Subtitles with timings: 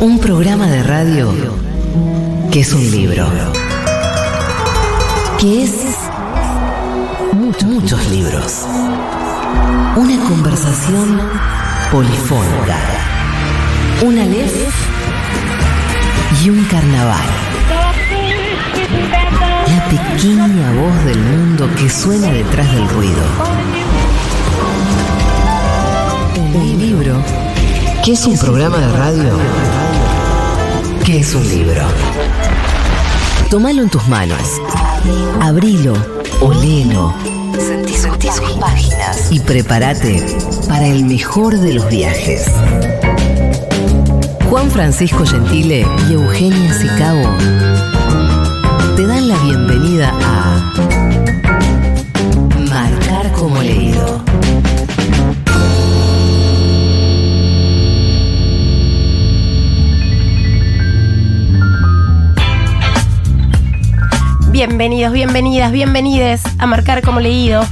[0.00, 1.32] Un programa de radio
[2.50, 3.26] que es un libro.
[5.38, 5.72] Que es
[7.32, 8.66] muchos, libros.
[9.96, 11.20] Una conversación
[11.90, 12.76] polifónica.
[14.02, 14.52] Una lez
[16.44, 17.28] y un carnaval.
[19.66, 23.22] La pequeña voz del mundo que suena detrás del ruido.
[26.54, 27.41] Un libro
[28.04, 29.38] que es un programa de radio
[31.04, 31.82] que es un libro.
[33.48, 34.60] Tómalo en tus manos.
[35.40, 35.94] Abrilo,
[36.40, 37.14] olelo.
[37.58, 39.30] Sentí, sentí sus páginas.
[39.30, 40.20] Y prepárate
[40.68, 42.46] para el mejor de los viajes.
[44.50, 47.28] Juan Francisco Gentile y Eugenia Sicabo
[48.96, 50.72] te dan la bienvenida a
[52.68, 54.21] Marcar como leído.
[64.66, 67.66] Bienvenidos, bienvenidas, bienvenides a Marcar como Leído,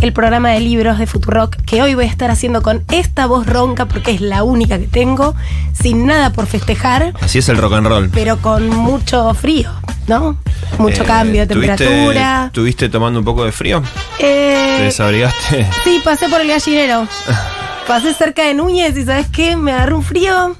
[0.00, 3.46] el programa de libros de Futurock que hoy voy a estar haciendo con esta voz
[3.46, 5.34] ronca porque es la única que tengo,
[5.78, 8.08] sin nada por festejar, Así es el rock and roll.
[8.08, 9.70] pero con mucho frío,
[10.06, 10.38] ¿no?
[10.78, 12.50] Mucho Eh, cambio de ¿tuviste- temperatura.
[12.54, 13.82] ¿Tuviste tomando un poco de frío?
[14.18, 15.68] Eh, ¿Te desabrigaste?
[15.84, 17.06] sí, pasé por el gallinero.
[17.86, 19.56] Pasé cerca de Núñez y ¿sabes qué?
[19.56, 20.56] Me agarró un frío.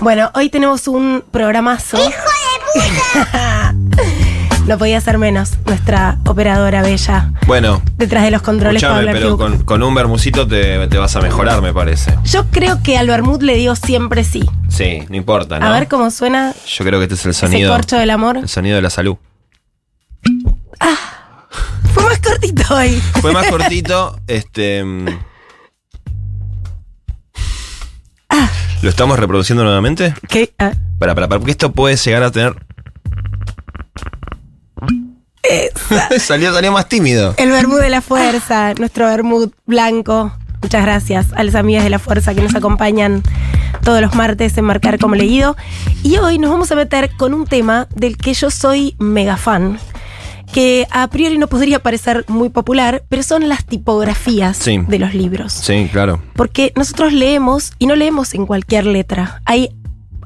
[0.00, 1.98] Bueno, hoy tenemos un programazo.
[1.98, 3.71] ¡Hijo de puta!
[4.66, 9.64] no podía ser menos nuestra operadora bella Bueno, detrás de los controles Paula pero con,
[9.64, 12.16] con un bermucito te, te vas a mejorar, me parece.
[12.24, 14.48] Yo creo que al Bermud le digo siempre sí.
[14.68, 15.66] Sí, no importa, ¿no?
[15.66, 17.72] A ver cómo suena Yo creo que este es el sonido.
[17.72, 18.36] corcho del amor.
[18.38, 19.16] El sonido de la salud.
[21.92, 23.00] Fue más cortito hoy.
[23.20, 24.82] Fue más cortito, este.
[24.84, 25.06] mm.
[28.30, 28.48] Ah.
[28.80, 30.14] ¿Lo estamos reproduciendo nuevamente?
[30.28, 30.52] ¿Qué?
[30.58, 32.54] Ah, Para, para, para, porque esto puede llegar a tener.
[36.18, 37.34] salió, salió más tímido.
[37.36, 40.32] el Bermud de la Fuerza, nuestro Bermud blanco.
[40.62, 43.22] Muchas gracias a las amigas de la Fuerza que nos acompañan
[43.82, 45.56] todos los martes en Marcar como Leído.
[46.04, 49.80] Y hoy nos vamos a meter con un tema del que yo soy mega fan,
[50.52, 54.78] que a priori no podría parecer muy popular, pero son las tipografías Sí.
[54.86, 55.52] de los libros.
[55.52, 56.22] Sí, claro.
[56.34, 59.42] Porque nosotros leemos y no leemos en cualquier letra.
[59.44, 59.70] Hay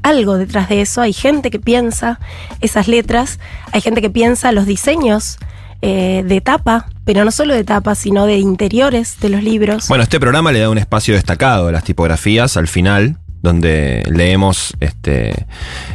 [0.06, 2.20] algo detrás de eso, hay gente que piensa
[2.60, 3.38] esas letras,
[3.72, 5.38] hay gente que piensa los diseños
[5.82, 9.88] eh, de tapa, pero no solo de tapa, sino de interiores de los libros.
[9.88, 14.74] Bueno, este programa le da un espacio destacado a las tipografías al final, donde leemos
[14.80, 15.46] este,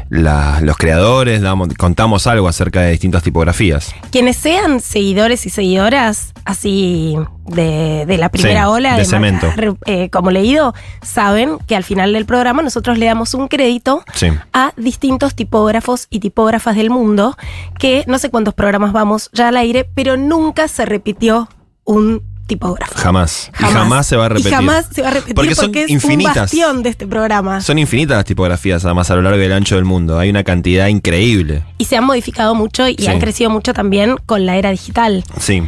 [0.09, 3.93] la- los creadores, damos- contamos algo acerca de distintas tipografías.
[4.11, 9.47] Quienes sean seguidores y seguidoras así de, de la primera Sí, ola de de, cemento.
[9.85, 10.73] eh, como leído,
[11.03, 14.27] saben que al final del programa nosotros le damos un crédito Sí.
[14.53, 17.37] a distintos tipógrafos y tipógrafas del mundo,
[17.77, 21.49] que no sé cuántos programas vamos ya al aire, pero nunca se repitió
[21.83, 22.23] un
[22.55, 22.93] tipógrafo.
[22.97, 23.49] Jamás.
[23.59, 24.51] Y jamás se va a repetir.
[24.51, 26.35] Y jamás se va a repetir Porque porque, son es infinitas.
[26.35, 27.61] un bastión de este programa.
[27.61, 30.19] Son infinitas las tipografías, además, a lo largo y del ancho del mundo.
[30.19, 31.63] Hay una cantidad increíble.
[31.77, 33.07] Y se han modificado mucho y Sí.
[33.07, 35.23] han crecido mucho también con la era digital.
[35.39, 35.63] Sí.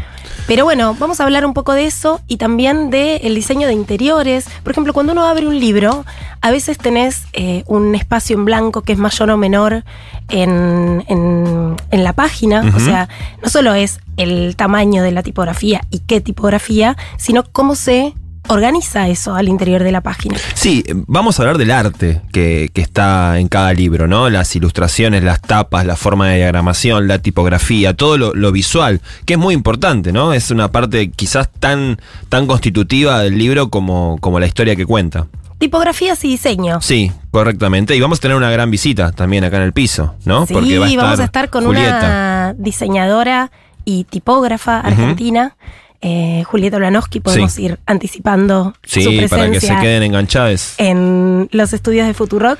[0.47, 4.45] Pero bueno, vamos a hablar un poco de eso y también del diseño de interiores.
[4.63, 6.05] Por ejemplo, cuando uno abre un libro,
[6.41, 9.83] a veces tenés eh, un espacio en blanco que es mayor o menor
[10.29, 12.61] en, en- en la página.
[12.75, 13.09] O sea,
[13.41, 18.13] no solo es el tamaño de la tipografía y qué tipografía, sino cómo se
[18.49, 20.37] organiza eso al interior de la página.
[20.53, 24.29] Sí, vamos a hablar del arte que, que está en cada libro, ¿no?
[24.29, 29.33] Las ilustraciones, las tapas, la forma de diagramación, la tipografía, todo lo, lo visual, que
[29.33, 30.33] es muy importante, ¿no?
[30.33, 31.99] Es una parte quizás tan,
[32.29, 35.27] tan constitutiva del libro como, como la historia que cuenta.
[35.59, 36.81] Tipografías y diseño.
[36.81, 37.95] Sí, correctamente.
[37.95, 40.45] Y vamos a tener una gran visita también acá en el piso, ¿no?
[40.45, 41.97] Sí, Porque va a estar vamos a estar con Julieta.
[41.99, 43.49] una diseñadora
[43.85, 45.55] y tipógrafa argentina,
[46.03, 47.19] eh, Julieta Olanowski.
[47.21, 47.63] Podemos Sí.
[47.63, 50.75] ir anticipando su Sí, presencia para que se queden enganchados.
[50.77, 52.59] en los estudios de Futurock.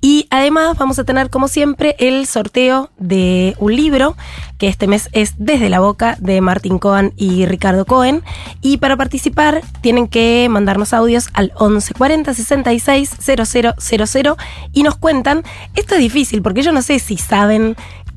[0.00, 4.16] Y además vamos a tener, como siempre, el sorteo de un libro,
[4.58, 8.22] que este mes es Desde la Boca, de Martín Cohen y Ricardo Cohen.
[8.60, 14.36] Y para participar tienen que mandarnos audios al 1140 66 000
[14.72, 15.42] y nos cuentan,
[15.74, 17.74] esto es difícil porque yo no sé si saben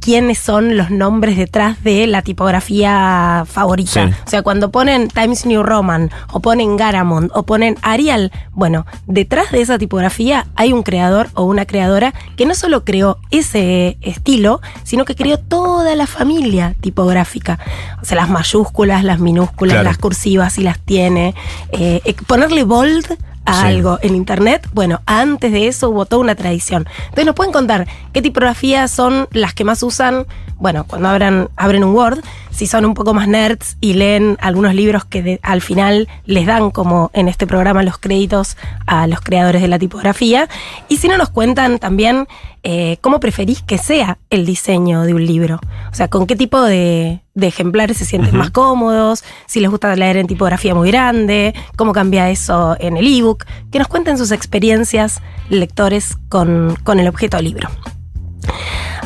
[0.07, 3.91] quiénes son los nombres detrás de la tipografía favorita.
[3.91, 4.13] Sí.
[4.25, 9.51] O sea, cuando ponen Times New Roman o ponen Garamond o ponen Arial, bueno, detrás
[9.51, 14.61] de esa tipografía hay un creador o una creadora que no solo creó ese estilo,
[14.83, 17.59] sino que creó toda la familia tipográfica.
[18.01, 19.89] O sea, las mayúsculas, las minúsculas, Claro.
[19.89, 21.35] las cursivas, si las tiene.
[21.73, 23.05] Eh, eh, ponerle bold
[23.47, 23.67] a Sí.
[23.67, 26.85] algo en internet, bueno, antes de eso hubo toda una tradición.
[27.05, 30.25] Entonces nos pueden contar qué tipografías son las que más usan,
[30.57, 32.19] bueno, cuando abran, abren un Word,
[32.51, 36.45] si son un poco más nerds y leen algunos libros que de- al final les
[36.45, 40.49] dan como en este programa los créditos a los creadores de la tipografía.
[40.89, 42.27] Y si no nos cuentan también
[42.69, 45.61] eh, cómo preferís que sea el diseño de un libro.
[45.89, 49.95] O sea, con qué tipo de, de ejemplares se sienten más cómodos, si les gusta
[49.95, 53.45] leer en tipografía muy grande, cómo cambia eso en el ebook.
[53.71, 57.69] Que nos cuenten sus experiencias lectores con, con el objeto libro.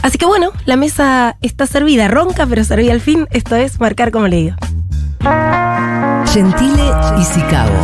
[0.01, 3.27] Así que bueno, la mesa está servida, ronca pero servida al fin.
[3.29, 4.55] Esto es marcar como leído.
[6.33, 7.77] Gentile y Sicabo.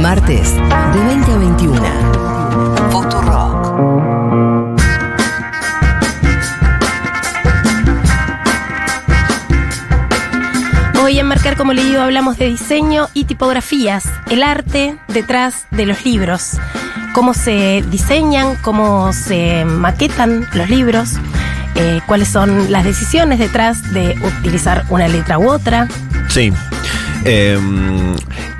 [0.00, 1.82] Martes, de 20 a 21.
[2.90, 4.05] Futurock.
[11.06, 16.04] Hoy en Marcar como leído hablamos de diseño y tipografías, el arte detrás de los
[16.04, 16.58] libros,
[17.14, 21.12] cómo se diseñan, cómo se maquetan los libros,
[21.76, 25.86] eh, cuáles son las decisiones detrás de utilizar una letra u otra.
[26.28, 26.52] Sí.
[27.28, 27.58] Eh,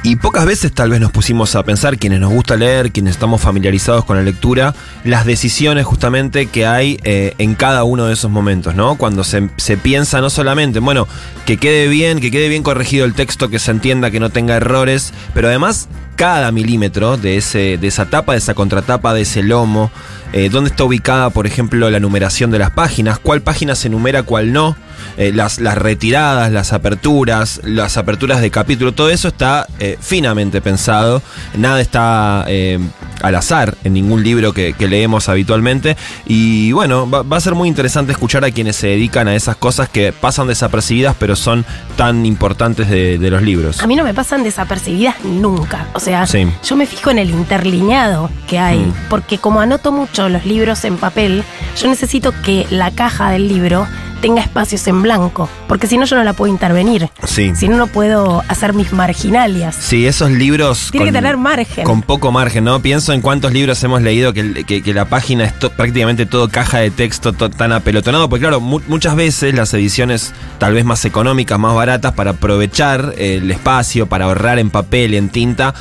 [0.02, 3.40] y pocas veces tal vez nos pusimos a pensar, quienes nos gusta leer, quienes estamos
[3.40, 4.74] familiarizados con la lectura,
[5.04, 8.96] las decisiones justamente que hay eh, en cada uno de esos momentos, ¿no?
[8.96, 11.06] Cuando se, se piensa no solamente, bueno,
[11.44, 14.56] que quede bien, que quede bien corregido el texto, que se entienda, que no tenga
[14.56, 19.42] errores, pero además cada milímetro de, ese, de esa tapa, de esa contratapa, de ese
[19.42, 19.90] lomo,
[20.32, 24.22] eh, dónde está ubicada, por ejemplo, la numeración de las páginas, cuál página se numera,
[24.22, 24.76] cuál no,
[25.16, 30.60] eh, las, las retiradas, las aperturas, las aperturas de capítulo, todo eso está eh, finamente
[30.60, 31.22] pensado,
[31.56, 32.78] nada está eh,
[33.22, 35.96] al azar en ningún libro que, que leemos habitualmente
[36.26, 39.56] y bueno, va, va a ser muy interesante escuchar a quienes se dedican a esas
[39.56, 41.64] cosas que pasan desapercibidas pero son
[41.96, 43.80] tan importantes de, de los libros.
[43.80, 45.86] A mí no me pasan desapercibidas nunca.
[45.94, 46.46] O sea, Sí.
[46.64, 48.92] yo me fijo en el interlineado que hay, Mm.
[49.08, 51.42] porque como anoto mucho los libros en papel,
[51.80, 53.86] yo necesito que la caja del libro
[54.20, 57.08] tenga espacios en blanco, porque si no yo no la puedo intervenir.
[57.24, 57.52] Sí.
[57.54, 59.74] Si no, no puedo hacer mis marginalias.
[59.74, 60.88] Sí, esos libros.
[60.90, 61.84] Tiene que tener margen.
[61.84, 62.80] Con poco margen, ¿no?
[62.80, 66.48] Pienso en cuántos libros hemos leído que, que- que la página es to- prácticamente todo
[66.48, 68.28] caja de texto to- tan apelotonado.
[68.28, 73.14] Porque, claro, mu- muchas veces las ediciones, tal vez más económicas, más baratas, para aprovechar
[73.18, 75.74] eh, el espacio, para ahorrar en papel, en tinta.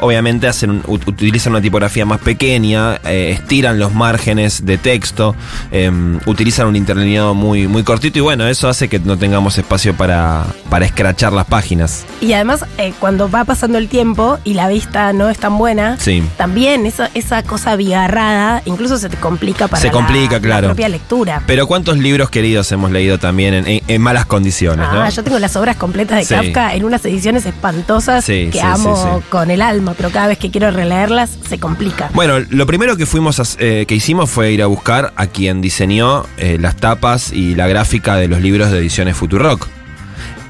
[0.00, 5.34] Obviamente hacen utilizan una tipografía más pequeña, eh, estiran los márgenes de texto,
[5.72, 5.90] eh,
[6.26, 10.44] utilizan un interlineado muy, muy cortito y bueno, eso hace que no tengamos espacio para,
[10.70, 12.04] para escrachar las páginas.
[12.20, 15.96] Y además, eh, cuando va pasando el tiempo y la vista no es tan buena,
[15.98, 16.22] Sí.
[16.36, 20.68] también esa, esa cosa abigarrada incluso se te complica para Se la- complica, la claro.
[20.68, 21.42] propia lectura.
[21.46, 24.86] Pero ¿cuántos libros queridos hemos leído también en, en- en malas condiciones?
[24.90, 25.10] Ah, ¿no?
[25.10, 26.34] yo tengo las obras completas de Sí.
[26.34, 30.50] Kafka en unas ediciones espantosas Sí, que amo con el alma, pero cada vez que
[30.50, 32.10] quiero releerlas se complica.
[32.14, 35.60] Bueno, lo primero que fuimos a- eh, que hicimos fue ir a buscar a quien
[35.60, 39.66] diseñó eh, las tapas y la gráfica de los libros de ediciones Futurock.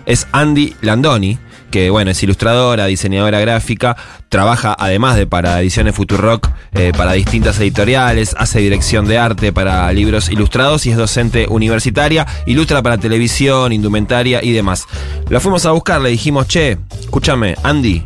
[0.07, 1.39] Es Andy Landoni,
[1.71, 3.97] que bueno, es ilustradora, diseñadora gráfica,
[4.29, 9.91] trabaja además de para ediciones Futurock, eh, para distintas editoriales, hace dirección de arte para
[9.93, 14.87] libros ilustrados y es docente universitaria, ilustra para televisión, indumentaria y demás.
[15.29, 18.05] La fuimos a buscar, le dijimos, che, escúchame, Andy,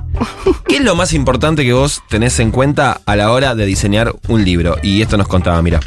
[0.69, 4.15] ¿Qué es lo más importante que vos tenés en cuenta a la hora de diseñar
[4.29, 4.77] un libro?
[4.83, 5.81] Y esto nos contaba, mira.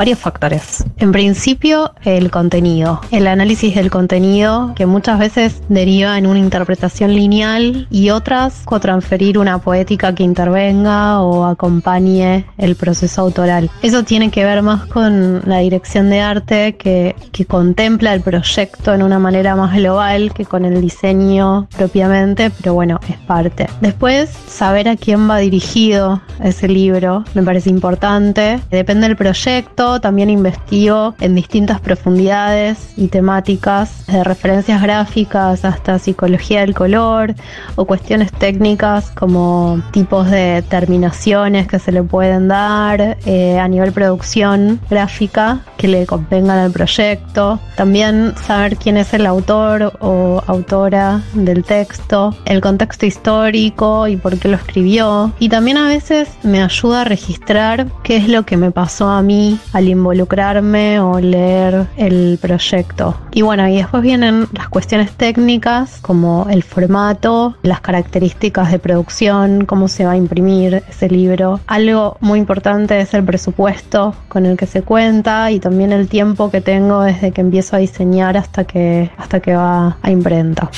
[0.00, 0.82] Varios factores.
[0.96, 3.02] En principio, el contenido.
[3.10, 8.80] El análisis del contenido, que muchas veces deriva en una interpretación lineal y otras con
[8.80, 13.70] transferir una poética que intervenga o acompañe el proceso autoral.
[13.82, 18.94] Eso tiene que ver más con la dirección de arte que, que contempla el proyecto
[18.94, 23.66] en una manera más global que con el diseño propiamente, pero bueno, es parte.
[23.82, 28.60] Después, saber a quién va dirigido ese libro me parece importante.
[28.70, 36.60] Depende del proyecto, también investigo en distintas profundidades y temáticas, de referencias gráficas hasta psicología
[36.60, 37.34] del color
[37.76, 43.92] o cuestiones técnicas como tipos de terminaciones que se le pueden dar eh, a nivel
[43.92, 47.58] producción gráfica que le convengan al proyecto.
[47.76, 54.38] También saber quién es el autor o autora del texto, el contexto histórico y por
[54.38, 55.32] qué lo escribió.
[55.38, 59.22] Y también a veces me ayuda a registrar qué es lo que me pasó a
[59.22, 63.16] mí al involucrarme o leer el proyecto.
[63.32, 69.64] Y bueno, y después vienen las cuestiones técnicas como el formato, las características de producción,
[69.66, 71.60] cómo se va a imprimir ese libro.
[71.66, 76.50] Algo muy importante es el presupuesto con el que se cuenta y también el tiempo
[76.50, 80.70] que tengo desde que empiezo a diseñar hasta que, hasta que va a imprenta.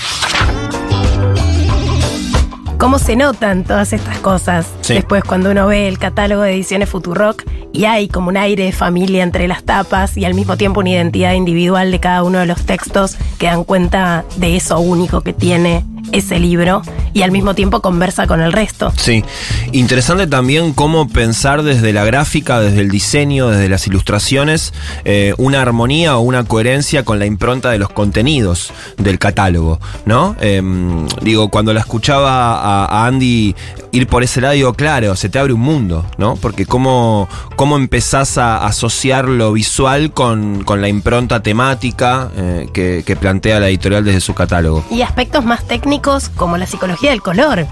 [2.83, 4.67] cómo se notan todas estas cosas.
[4.83, 4.95] Sí.
[4.95, 8.73] Después cuando uno ve el catálogo de ediciones Futurock y hay como un aire de
[8.73, 12.47] familia entre las tapas y al mismo tiempo una identidad individual de cada uno de
[12.47, 16.83] los textos que dan cuenta de eso único que tiene ese libro
[17.15, 18.93] y al mismo tiempo conversa con el resto.
[18.97, 19.25] Sí,
[19.73, 24.73] interesante también cómo pensar desde la gráfica, desde el diseño, desde las ilustraciones,
[25.05, 30.37] eh, una armonía o una coherencia con la impronta de los contenidos del catálogo, ¿no?
[30.41, 33.55] Em, digo, cuando la escuchaba a, a Andy
[33.93, 36.37] ir por ese lado, digo, claro, se te abre un mundo, ¿no?
[36.37, 43.05] Porque cómo, cómo empezás a asociar lo visual con, con la impronta temática eh, que,
[43.07, 44.85] que plantea la editorial desde su catálogo.
[44.91, 47.67] Y aspectos más técnicos como la psicología del color,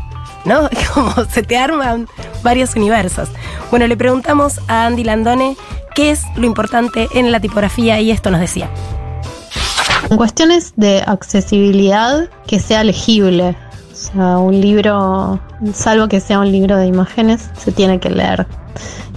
[0.44, 0.68] ¿no?
[0.94, 2.06] Como se te arman
[2.42, 3.28] varios universos.
[3.70, 5.56] Bueno, le preguntamos a Andy Landone
[5.94, 8.70] qué es lo importante en la tipografía y esto nos decía.
[10.10, 13.56] En cuestiones de accesibilidad, que sea legible.
[14.00, 15.38] O sea, un libro,
[15.74, 18.46] salvo que sea un libro de imágenes, se tiene que leer.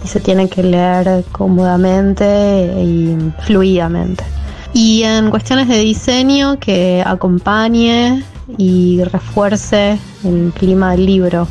[0.03, 4.25] Y se tiene que leer cómodamente y fluidamente.
[4.73, 8.25] Y en cuestiones de diseño, que acompañe
[8.57, 11.47] y refuerce el clima del libro.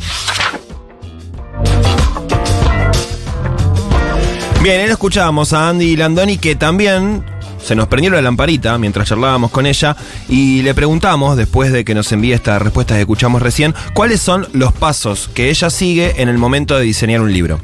[4.62, 7.24] Bien, ahí escuchábamos a Andy Landoni que también
[7.62, 9.97] se nos prendió la lamparita mientras charlábamos con ella
[10.28, 14.47] y le preguntamos, después de que nos envíe estas respuestas que escuchamos recién, cuáles son
[14.52, 17.61] los pasos que ella sigue en el momento de diseñar un libro.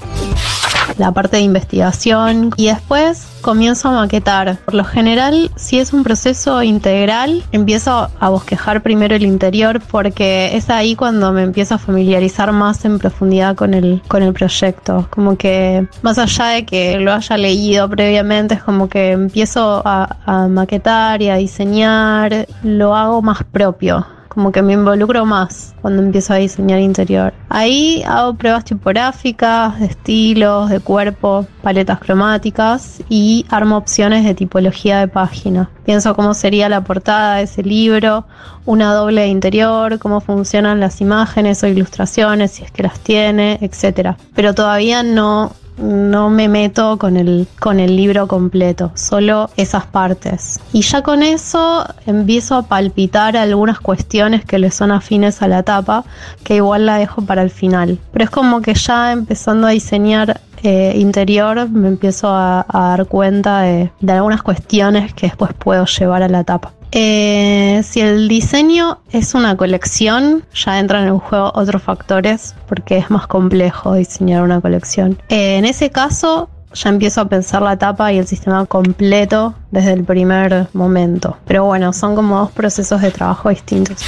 [0.98, 4.58] La parte de investigación y después comienzo a maquetar.
[4.64, 10.56] Por lo general, si es un proceso integral, empiezo a bosquejar primero el interior porque
[10.56, 15.06] es ahí cuando me empiezo a familiarizar más en profundidad con el, con el proyecto.
[15.10, 20.16] Como que más allá de que lo haya leído previamente, es como que empiezo a,
[20.26, 24.06] a maquetar y a diseñar, lo hago más propio
[24.38, 27.34] como que me involucro más cuando empiezo a diseñar interior.
[27.48, 35.00] Ahí hago pruebas tipográficas, de estilos, de cuerpo, paletas cromáticas y armo opciones de tipología
[35.00, 35.70] de página.
[35.84, 38.26] Pienso cómo sería la portada de ese libro,
[38.64, 43.58] una doble de interior, cómo funcionan las imágenes o ilustraciones, si es que las tiene,
[43.60, 44.10] etc.
[44.36, 50.60] Pero todavía no no me meto con el, con el libro completo, solo esas partes.
[50.72, 55.62] Y ya con eso empiezo a palpitar algunas cuestiones que le son afines a la
[55.62, 56.04] tapa,
[56.44, 57.98] que igual la dejo para el final.
[58.12, 63.06] Pero es como que ya empezando a diseñar eh, interior me empiezo a, a dar
[63.06, 66.72] cuenta de, de algunas cuestiones que después puedo llevar a la tapa.
[66.90, 73.10] Eh, si el diseño es una colección, ya entran en juego otros factores porque es
[73.10, 75.18] más complejo diseñar una colección.
[75.28, 79.92] Eh, en ese caso, ya empiezo a pensar la tapa y el sistema completo desde
[79.92, 81.36] el primer momento.
[81.46, 84.02] Pero bueno, son como dos procesos de trabajo distintos.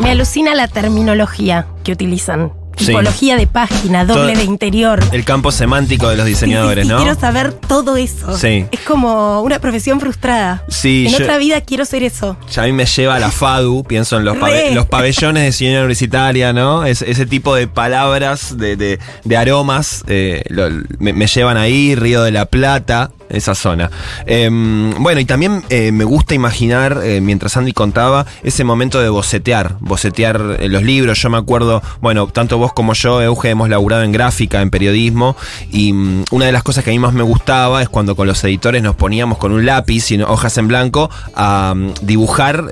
[0.00, 2.52] Me alucina la terminología que utilizan.
[2.76, 2.86] Sí.
[2.86, 5.00] Tipología de página, doble Todo- de interior.
[5.12, 7.02] El campo semántico de los diseñadores, Sí, sí, ¿no?
[7.02, 8.36] Quiero saber todo eso.
[8.36, 8.66] Sí.
[8.72, 10.64] Es como una profesión frustrada.
[10.68, 12.36] Sí, en yo- otra vida quiero ser eso.
[12.52, 14.74] Ya a mí me lleva a la FADU, pienso en los, pabellones Re.
[14.74, 16.84] los pabellones de ciencia universitaria, ¿no?
[16.84, 21.94] Es- ese tipo de palabras, de, de- de aromas, eh, lo- me, me llevan ahí,
[21.94, 23.90] Río de la Plata, esa zona.
[24.26, 29.08] Em, bueno, y también eh, me gusta imaginar, eh, mientras Andy contaba, ese momento de
[29.08, 31.20] bocetear, bocetear eh, los libros.
[31.20, 35.36] Yo me acuerdo, bueno, tanto vos como yo, Euge, hemos laburado en gráfica, en periodismo,
[35.70, 38.26] y mm, una de las cosas que a mí más me gustaba es cuando con
[38.26, 42.64] los editores nos poníamos con un lápiz y hojas en blanco a mm, dibujar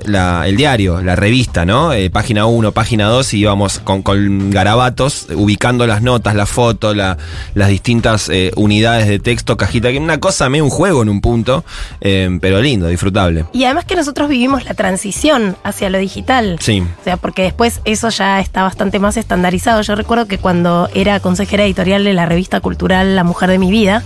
[0.45, 1.91] el diario, la revista, ¿no?
[2.11, 4.03] Página 1, página 2, y íbamos con,
[4.51, 7.17] garabatos, ubicando las notas, la foto, la-
[7.55, 11.63] las distintas unidades de texto, cajita, que una cosa, medio un juego en un punto,
[12.01, 13.45] eh, pero lindo, disfrutable.
[13.53, 16.57] Y además que nosotros vivimos la transición hacia lo digital.
[16.59, 16.81] Sí.
[16.81, 19.81] O sea, porque después eso ya está bastante más estandarizado.
[19.81, 23.71] Yo recuerdo que cuando era consejera editorial de la revista cultural La Mujer de mi
[23.71, 24.03] Vida,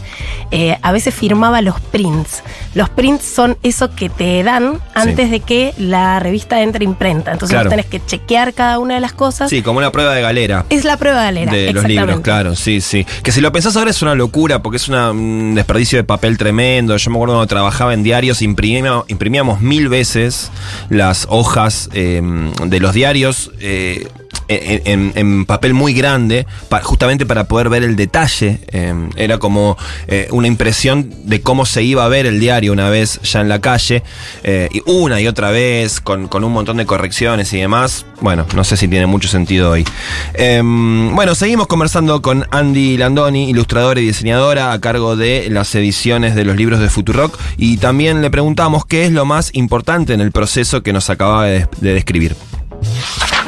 [0.51, 2.43] eh, a veces firmaba los prints.
[2.73, 7.31] Los prints son eso que te dan antes de que la revista entre imprenta.
[7.31, 7.69] Entonces Claro.
[7.69, 9.49] vos tenés que chequear cada una de las cosas.
[9.49, 10.65] Sí, como una prueba de galera.
[10.69, 11.51] Es la prueba galera.
[11.51, 13.05] de los libros, claro, sí, sí.
[13.23, 16.26] Que si lo pensás ahora es una locura, porque es una- un desperdicio de papel
[16.35, 16.97] tremendo.
[16.97, 20.51] Yo me acuerdo cuando trabajaba en diarios, imprimíamos, imprimíamos mil veces
[20.89, 22.21] las hojas eh,
[22.65, 23.51] de los diarios.
[23.61, 24.07] eh,
[24.47, 26.45] en, papel muy grande,
[26.83, 28.59] justamente para poder ver el detalle.
[28.67, 29.77] eh, era como
[30.07, 33.49] eh, una impresión de cómo se iba a ver el diario una vez ya en
[33.49, 34.03] la calle,
[34.43, 38.05] eh, y una y otra vez, con, con un montón de correcciones y demás.
[38.21, 39.85] Bueno, no sé si tiene mucho sentido hoy.
[40.33, 46.35] Em, bueno, seguimos conversando con Andy Landoni, ilustradora y diseñadora a cargo de las ediciones
[46.35, 50.21] de los libros de Futurock, y también le preguntamos qué es lo más importante en
[50.21, 52.35] el proceso que nos acaba de, de describir.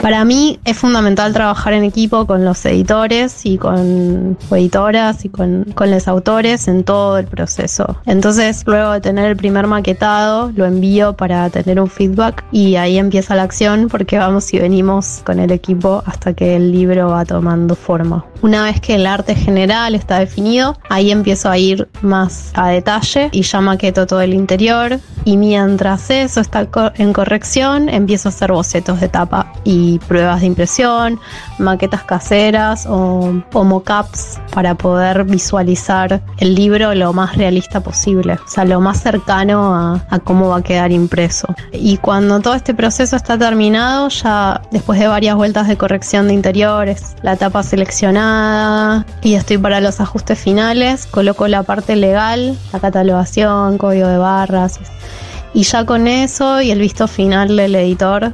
[0.01, 5.65] Para mí es fundamental trabajar en equipo con los editores y con editoras y con,
[5.75, 7.97] con los autores en todo el proceso.
[8.05, 12.97] Entonces, luego de tener el primer maquetado, lo envío para tener un feedback y ahí
[12.97, 17.25] empieza la acción porque vamos y venimos con el equipo hasta que el libro va
[17.25, 18.25] tomando forma.
[18.41, 23.29] Una vez que el arte general está definido, ahí empiezo a ir más a detalle
[23.33, 28.51] y ya maqueto todo el interior y mientras eso está en corrección, empiezo a hacer
[28.51, 31.19] bocetos de tapa y pruebas de impresión,
[31.57, 38.47] maquetas caseras o, o mockups para poder visualizar el libro lo más realista posible, o
[38.47, 41.47] sea, lo más cercano a, cómo va a quedar impreso.
[41.71, 46.33] Y cuando todo este proceso está terminado, ya después de varias vueltas de corrección de
[46.33, 52.79] interiores, la tapa seleccionada y estoy para los ajustes finales, coloco la parte legal, la
[52.79, 54.79] catalogación, código de barras
[55.53, 58.33] y ya con eso y el visto final del editor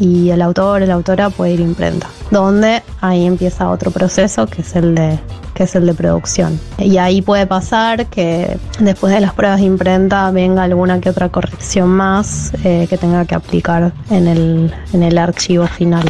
[0.00, 4.62] y el autor, la autora puede ir a imprenta, donde ahí empieza otro proceso que
[4.62, 5.18] es el de
[5.58, 6.60] que es el de producción.
[6.78, 11.30] Y ahí puede pasar que después de las pruebas de imprenta venga alguna que otra
[11.30, 16.08] corrección más eh, que tenga que aplicar en el, en el archivo final.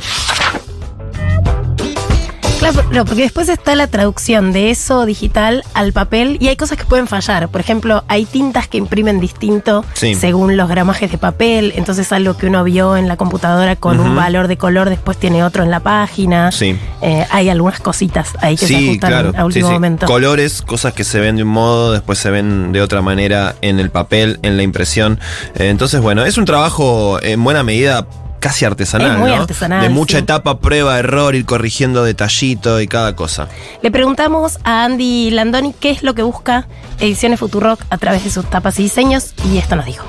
[2.73, 6.79] Claro, no, porque después está la traducción de eso digital al papel y hay cosas
[6.79, 7.49] que pueden fallar.
[7.49, 10.15] Por ejemplo, hay tintas que imprimen distinto Sí.
[10.15, 11.73] según los gramajes de papel.
[11.77, 15.43] Entonces algo que uno vio en la computadora con un valor de color después tiene
[15.45, 16.53] otro en la página.
[16.53, 16.77] Sí.
[17.01, 19.33] Eh, hay algunas cositas ahí que se Sí, ajustan claro.
[19.37, 20.07] a último momento.
[20.07, 23.79] Colores, cosas que se ven de un modo, después se ven de otra manera en
[23.81, 25.19] el papel, en la impresión.
[25.55, 28.07] Eh, entonces, bueno, es un trabajo en buena medida
[28.39, 29.37] casi artesanal, Es muy ¿no?
[29.43, 30.23] artesanal, De mucha sí.
[30.25, 33.49] etapa, prueba, error, ir corrigiendo detallito y cada cosa.
[33.83, 36.67] Le preguntamos a Andy Landoni qué es lo que busca
[37.01, 40.05] Ediciones Futurock a través de sus tapas y diseños y esto nos dijo.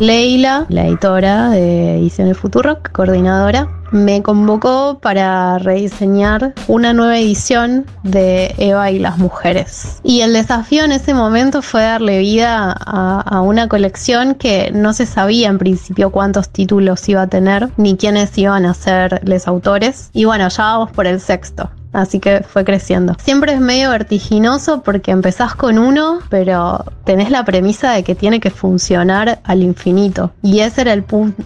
[0.00, 8.54] Leila, la editora de Ediciones Futurock, coordinadora, me convocó para rediseñar una nueva edición de
[8.58, 10.00] Eva y las mujeres.
[10.02, 14.92] Y el desafío en ese momento fue darle vida a, a una colección que no
[14.92, 19.48] se sabía en principio cuántos títulos iba a tener, ni quiénes iban a ser los
[19.48, 20.10] autores.
[20.12, 21.70] Y bueno, ya vamos por el sexto.
[21.96, 23.16] Así que fue creciendo.
[23.24, 28.38] Siempre es medio vertiginoso porque empezás con uno, pero tenés la premisa de que tiene
[28.38, 30.30] que funcionar al infinito.
[30.42, 31.04] Y ese era el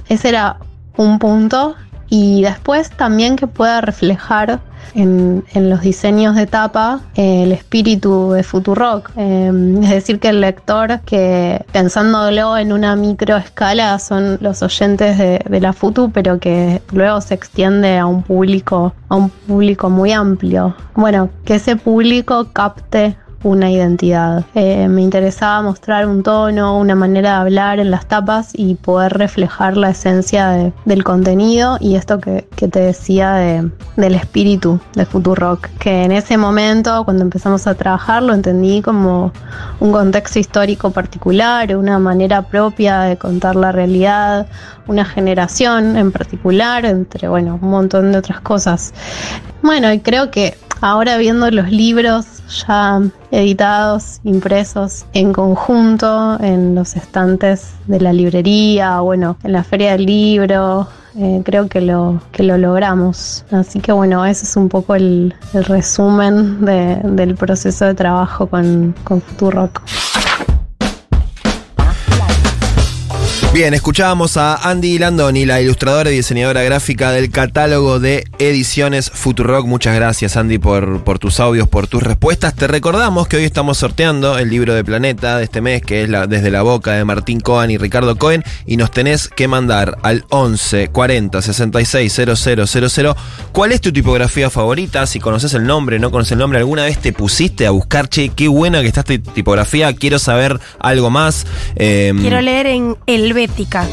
[0.09, 0.57] ese era
[0.97, 1.77] un punto.
[2.11, 4.61] Y después también que pueda reflejar
[4.95, 9.11] en, en los diseños de tapa eh, el espíritu de Futurock.
[9.17, 15.41] Eh, es decir, que el lector, que pensándolo en una microescala, son los oyentes de,
[15.49, 20.13] de la Futu, pero que luego se extiende a un público, a un público muy
[20.13, 20.75] amplio.
[20.95, 24.45] Bueno, que ese público capte una identidad.
[24.55, 29.15] Eh, me interesaba mostrar un tono, una manera de hablar en las tapas y poder
[29.15, 34.79] reflejar la esencia de- del contenido y esto que, que te decía de- del espíritu
[34.95, 39.33] de Futurock, que en ese momento, cuando empezamos a trabajar, lo entendí como
[39.81, 44.47] un contexto histórico particular, una manera propia de contar la realidad,
[44.87, 48.93] una generación en particular, entre, bueno, un montón de otras cosas.
[49.63, 52.27] Bueno, y creo que ahora viendo los libros
[52.67, 59.93] ya editados, impresos en conjunto en los estantes de la librería, bueno, en la feria
[59.93, 63.45] del libro, eh, creo que lo, que lo logramos.
[63.51, 68.95] Así que bueno, ese es un poco el, resumen de- del proceso de trabajo con,
[69.05, 69.83] con Futurock.
[73.53, 79.67] Bien, escuchábamos a Andy Landoni, la ilustradora y diseñadora gráfica del catálogo de ediciones Futurock.
[79.67, 82.55] Muchas gracias, Andy, por, tus audios, por tus respuestas.
[82.55, 86.09] Te recordamos que hoy estamos sorteando el libro de Planeta de este mes, que es
[86.09, 89.99] la, Desde la Boca de Martín Cohen y Ricardo Cohen, y nos tenés que mandar
[90.05, 93.17] al 11 40 66 000.
[93.51, 95.09] ¿Cuál es tu tipografía favorita?
[95.09, 98.29] Si conoces el nombre, no conoces el nombre, ¿alguna vez te pusiste a buscar, che,
[98.29, 99.93] qué buena que está esta tipografía?
[99.93, 101.49] Quiero saber algo más.
[101.75, 102.97] Eh, Quiero leer en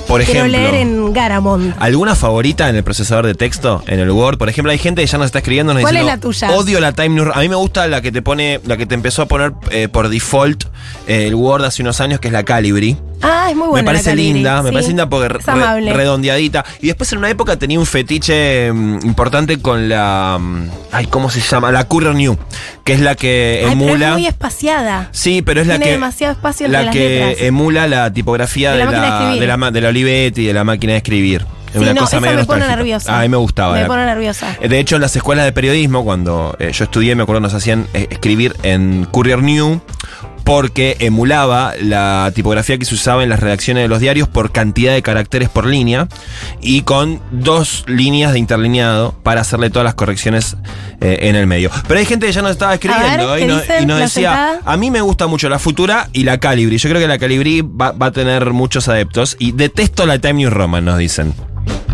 [0.07, 0.59] Por Quiero ejemplo.
[0.59, 1.73] leer en Garamond.
[1.79, 3.83] ¿Alguna favorita en el procesador de texto?
[3.87, 5.73] En el Word, por ejemplo, hay gente que ya nos está escribiendo.
[5.73, 6.57] Nos ¿Cuál diciendo, es la tuya?
[6.57, 7.31] Odio la Time New.
[7.33, 9.87] A mí me gusta la que te pone, la que te empezó a poner eh,
[9.87, 10.65] por default
[11.07, 12.97] eh, el Word hace unos años, que es la Calibri.
[13.21, 13.83] Ah, es muy buena.
[13.83, 14.73] me parece la linda, me sí.
[14.73, 15.93] parece linda porque Es re- amable.
[15.93, 16.63] redondeadita.
[16.81, 20.37] Y después en una época tenía un fetiche mm, importante con la.
[20.39, 21.71] mm, Ay, ¿cómo se llama?
[21.71, 22.37] La Courier New,
[22.83, 24.07] que es la que Ay, pero emula.
[24.09, 25.09] es muy espaciada.
[25.11, 25.91] Sí, pero es la Tiene que.
[25.93, 27.47] demasiado espacio entre la las que letras.
[27.47, 30.93] emula la tipografía De de la de la, de la Olivetti y de la máquina
[30.93, 31.45] de escribir.
[31.67, 33.19] Es Sí, una no, cosa esa me pone nerviosa.
[33.19, 33.73] A mí me gustaba.
[33.75, 34.55] Me pone nerviosa.
[34.61, 37.53] Eh, De hecho, en las escuelas de periodismo, cuando eh, yo estudié, me acuerdo, nos
[37.53, 39.81] hacían eh, escribir en Courier New
[40.47, 44.93] porque emulaba la tipografía que se usaba en las redacciones de los diarios por cantidad
[44.93, 46.07] de caracteres por línea
[46.61, 50.55] y con dos líneas de interlineado para hacerle todas las correcciones
[51.01, 51.69] eh, en el medio.
[51.89, 53.43] Pero hay gente que ya nos estaba escribiendo A ver, ¿eh?
[53.43, 54.61] y, nos ¿La decía, sentada?
[54.63, 56.77] a mí me gusta mucho la Futura y la Calibri.
[56.77, 60.35] Yo creo que la Calibri va, va a tener muchos adeptos y detesto la Time
[60.35, 61.33] New Roman, nos dicen.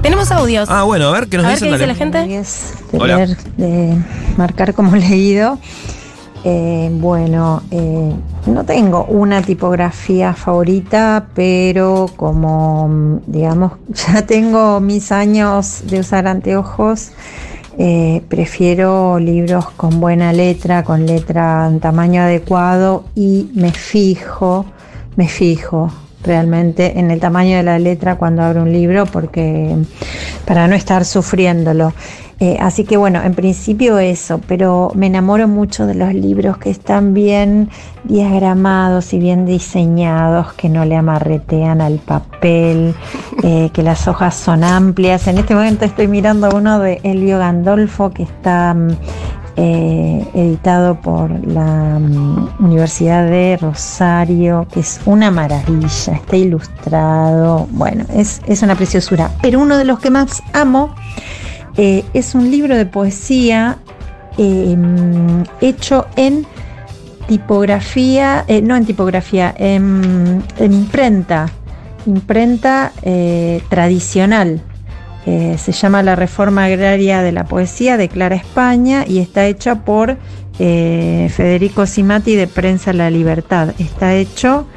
[0.04, 0.70] Tenemos audios.
[0.70, 1.70] Ah, bueno, a ver qué nos A ver dicen.
[1.70, 2.20] qué dice la gente.
[2.20, 3.18] De Hola.
[3.58, 3.98] de
[4.38, 5.58] marcar como leído.
[6.45, 8.12] Eh, bueno, eh,
[8.47, 17.12] no tengo una tipografía favorita, pero como, digamos, ya tengo mis años de usar anteojos,
[17.77, 24.65] eh, prefiero libros con buena letra, con letra en tamaño adecuado y me fijo,
[25.15, 25.91] me fijo
[26.23, 29.75] realmente en el tamaño de la letra cuando abro un libro porque
[30.45, 31.93] para no estar sufriéndolo.
[32.43, 36.69] Eh, así que bueno, en principio eso, pero me enamoro mucho de los libros que
[36.71, 37.69] están bien
[38.03, 42.95] diagramados y bien diseñados, que no le amarretean al papel,
[43.43, 45.25] eh, que las hojas son amplias.
[45.27, 48.89] En este momento estoy mirando uno de Elvio Gandolfo que está mm,
[49.56, 58.03] eh, editado por la mm, Universidad de Rosario, que es una maravilla, está ilustrado, bueno,
[58.13, 59.32] es, es una preciosura.
[59.41, 60.93] Pero uno de los que más amo
[61.77, 63.79] eh, es un libro de poesía
[64.38, 66.45] mm, hecho en
[67.27, 71.49] tipografía, eh, no en tipografía, en, en imprenta,
[72.05, 74.62] imprenta eh, tradicional.
[75.25, 80.17] Se llama La Reforma Agraria de la Poesía de Clara España y está hecha por
[80.57, 83.69] Federico Simati de Prensa La Libertad.
[83.79, 84.67] Está hecho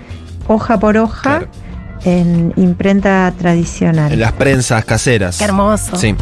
[0.47, 1.49] hoja por hoja.
[2.07, 4.13] En imprenta tradicional.
[4.13, 5.39] En las prensas caseras.
[5.39, 5.97] Qué hermoso.
[5.97, 6.15] Sí.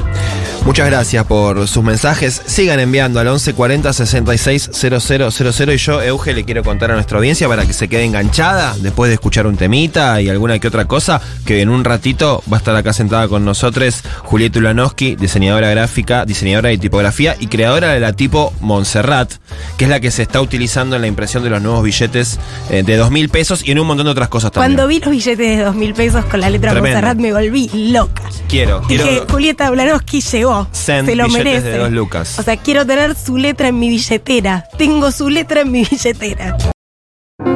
[0.65, 2.41] Muchas gracias por sus mensajes.
[2.47, 7.47] Sigan enviando al 1140 66 000 y yo, Euge, le quiero contar a nuestra audiencia
[7.49, 11.21] para que se quede enganchada después de escuchar un temita y alguna que otra cosa,
[11.45, 16.25] que en un ratito va a estar acá sentada con nosotros Julieta Ulanowski, diseñadora gráfica,
[16.25, 19.33] diseñadora de tipografía y creadora de la tipo Montserrat,
[19.77, 22.39] que es la que se está utilizando en la impresión de los nuevos billetes
[22.71, 24.77] eh, de dos mil pesos y en un montón de otras cosas también.
[24.77, 26.97] Cuando vi los billetes de dos mil pesos con la letra Tremendo.
[26.97, 28.23] Montserrat me volví loca.
[28.49, 29.05] Quiero, quiero.
[29.05, 30.69] Dije, Julieta Blanowski llegó.
[30.71, 31.69] Send se lo merece.
[31.69, 32.39] de dos lucas.
[32.39, 34.65] O sea, quiero tener su letra en mi billetera.
[34.79, 36.57] Tengo su letra en mi billetera.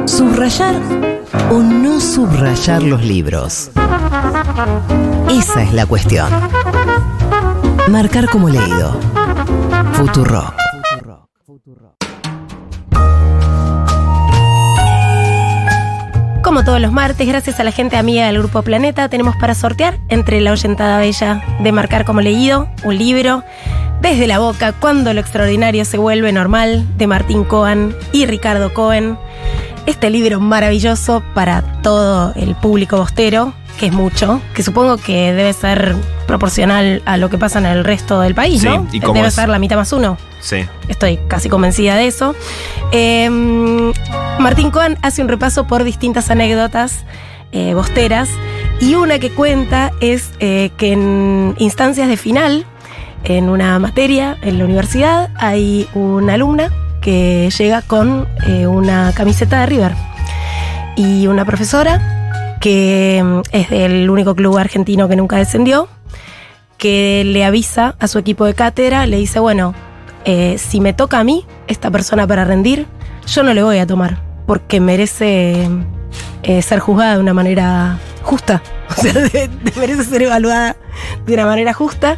[0.05, 0.75] Subrayar
[1.49, 3.71] o no subrayar los libros.
[5.29, 6.29] Esa es la cuestión.
[7.87, 8.99] Marcar como leído.
[9.93, 10.53] Futuro.
[16.49, 19.99] Como todos los martes, gracias a la gente amiga del Grupo Planeta, tenemos para sortear
[20.09, 23.43] entre la oyentada bella de Marcar como leído un libro
[24.01, 29.15] desde la boca, cuando lo extraordinario se vuelve normal, de Martín Cohen y Ricardo Cohen.
[29.85, 35.53] Este libro maravilloso para todo el público bostero, que es mucho, que supongo que debe
[35.53, 35.95] ser
[36.27, 38.85] proporcional a lo que pasa en el resto del país, Sí, ¿no?
[38.91, 39.33] ¿y debe es?
[39.33, 40.17] ser la mitad más uno.
[40.41, 40.65] Sí.
[40.89, 42.35] Estoy casi convencida de eso.
[42.91, 43.29] Eh,
[44.39, 47.03] Martín Cohen hace un repaso por distintas anécdotas
[47.51, 48.29] eh, bosteras
[48.81, 52.65] y una que cuenta es eh, que en instancias de final,
[53.23, 56.69] en una materia en la universidad, hay una alumna
[57.01, 59.93] que llega con eh, una camiseta de River
[60.97, 62.18] y una profesora
[62.59, 65.87] que mm, es del único club argentino que nunca descendió,
[66.77, 69.73] que le avisa a su equipo de cátedra, le dice, bueno,
[70.25, 72.87] eh, si me toca a mí, esta persona para rendir,
[73.27, 75.69] yo no le voy a tomar, porque merece
[76.43, 78.61] eh, ser juzgada de una manera justa.
[78.89, 79.13] O sea,
[79.77, 80.75] merece ser evaluada
[81.25, 82.17] de una manera justa.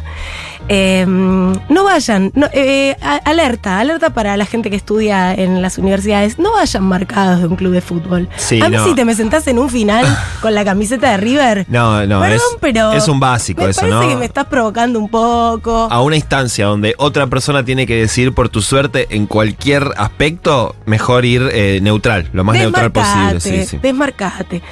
[0.68, 5.78] Eh, no vayan, no, eh, a- alerta, alerta para la gente que estudia en las
[5.78, 8.28] universidades, no vayan marcados de un club de fútbol.
[8.36, 8.84] Sí, a mí no.
[8.84, 10.04] si te me sentás en un final
[10.40, 13.80] con la camiseta de River, No, no, Perdón, es, pero es un básico me eso,
[13.82, 14.08] parece ¿no?
[14.08, 15.88] que me estás provocando un poco.
[15.90, 20.76] A una instancia donde otra persona tiene que decidir por tu suerte en cualquier aspecto,
[20.86, 23.40] mejor ir eh, neutral, lo más neutral posible.
[23.40, 23.78] Sí, sí.
[23.82, 24.62] Desmarcate.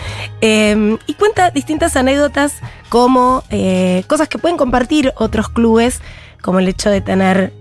[0.40, 2.54] Eh, y cuenta distintas anécdotas
[2.88, 5.79] como eh, cosas que pueden compartir otros clubes,
[6.42, 7.52] como el hecho de tener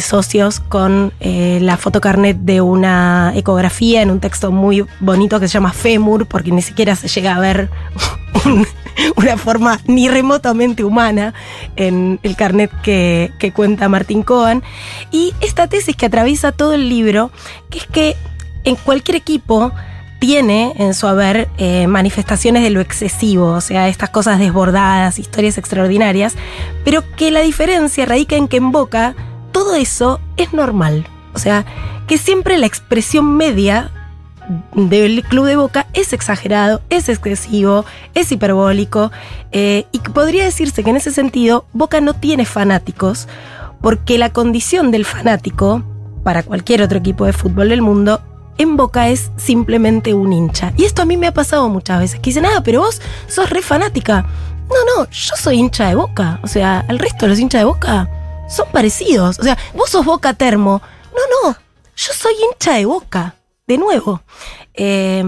[0.00, 5.54] socios con eh, la fotocarnet de una ecografía en un texto muy bonito que se
[5.54, 7.70] llama Femur, porque ni siquiera se llega a ver
[8.44, 8.66] un-
[9.16, 11.32] una forma ni remotamente humana
[11.76, 14.62] en el carnet que, cuenta Martín Cohen.
[15.10, 17.30] Y esta tesis que atraviesa todo el libro,
[17.74, 18.16] es que
[18.64, 19.72] en cualquier equipo
[20.18, 25.58] tiene en su haber eh, manifestaciones de lo excesivo, o sea, estas cosas desbordadas, historias
[25.58, 26.34] extraordinarias,
[26.84, 29.14] pero que la diferencia radica en que en Boca
[29.52, 31.06] todo eso es normal.
[31.34, 31.64] O sea,
[32.06, 33.92] que siempre la expresión media
[34.74, 39.12] del club de Boca es exagerado, es excesivo, es hiperbólico,
[39.52, 43.28] eh, y podría decirse que en ese sentido Boca no tiene fanáticos,
[43.80, 45.84] porque la condición del fanático,
[46.24, 48.20] para cualquier otro equipo de fútbol del mundo,
[48.58, 50.72] en Boca es simplemente un hincha.
[50.76, 53.48] Y esto a mí me ha pasado muchas veces, que dicen, ah, pero vos sos
[53.50, 54.26] re fanática.
[54.68, 56.40] No, no, yo soy hincha de Boca.
[56.42, 58.10] O sea, el resto de los hinchas de Boca
[58.48, 59.38] son parecidos.
[59.38, 60.82] O sea, vos sos Boca Termo.
[61.14, 61.56] No, no,
[61.96, 63.34] yo soy hincha de Boca.
[63.66, 64.22] De nuevo,
[64.80, 65.24] eh,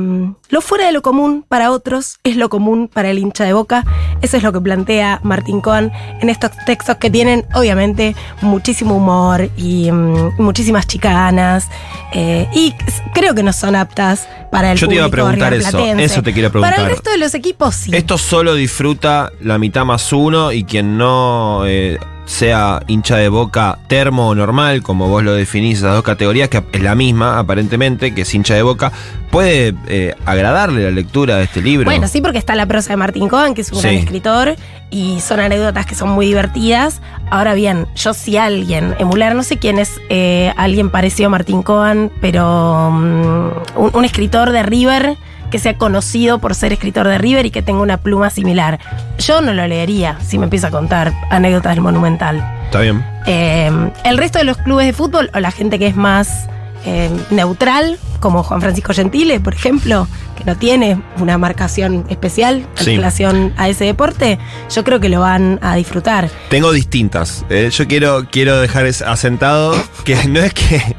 [0.48, 3.84] lo fuera de lo común para otros es lo común para el hincha de boca.
[4.22, 9.50] Eso es lo que plantea Martín Cohen en estos textos que tienen, obviamente, muchísimo humor
[9.56, 11.68] y mm, muchísimas chicanas.
[12.12, 12.74] eh, y
[13.12, 16.32] creo que no son aptas para el Yo te iba a preguntar eso, eso te
[16.32, 16.76] quiero preguntar.
[16.76, 17.90] Para el resto de los equipos, sí.
[17.94, 23.78] Esto solo disfruta la mitad más uno y quien no eh, sea hincha de boca
[23.86, 28.14] termo o normal, como vos lo definís, esas dos categorías, que es la misma aparentemente,
[28.14, 28.92] que es hincha de boca,
[29.30, 31.84] puede eh, agradarle la lectura de este libro.
[31.84, 34.56] Bueno, sí, porque está la prosa de Martín Cohen, que es un gran escritor,
[34.90, 37.00] y son anécdotas que son muy divertidas.
[37.30, 41.62] Ahora bien, yo si alguien, emular, no sé quién es eh, alguien parecido a Martín
[41.62, 45.16] Cohen, pero mm, un, un escritor de River
[45.50, 48.78] que sea conocido por ser escritor de River y que tenga una pluma similar.
[49.18, 52.42] Yo no lo leería si me empieza a contar anécdotas del Monumental.
[52.66, 53.04] Está bien.
[53.26, 53.70] Eh,
[54.04, 56.46] el resto de los clubes de fútbol, o la gente que es más
[56.86, 62.84] eh, neutral, como Juan Francisco Gentile, por ejemplo, que no tiene una marcación especial en
[62.84, 62.96] Sí.
[62.96, 64.38] relación a ese deporte,
[64.74, 66.30] yo creo que lo van a disfrutar.
[66.48, 67.44] Tengo distintas.
[67.50, 67.68] eh.
[67.70, 70.96] Yo quiero, quiero dejar asentado que no es que.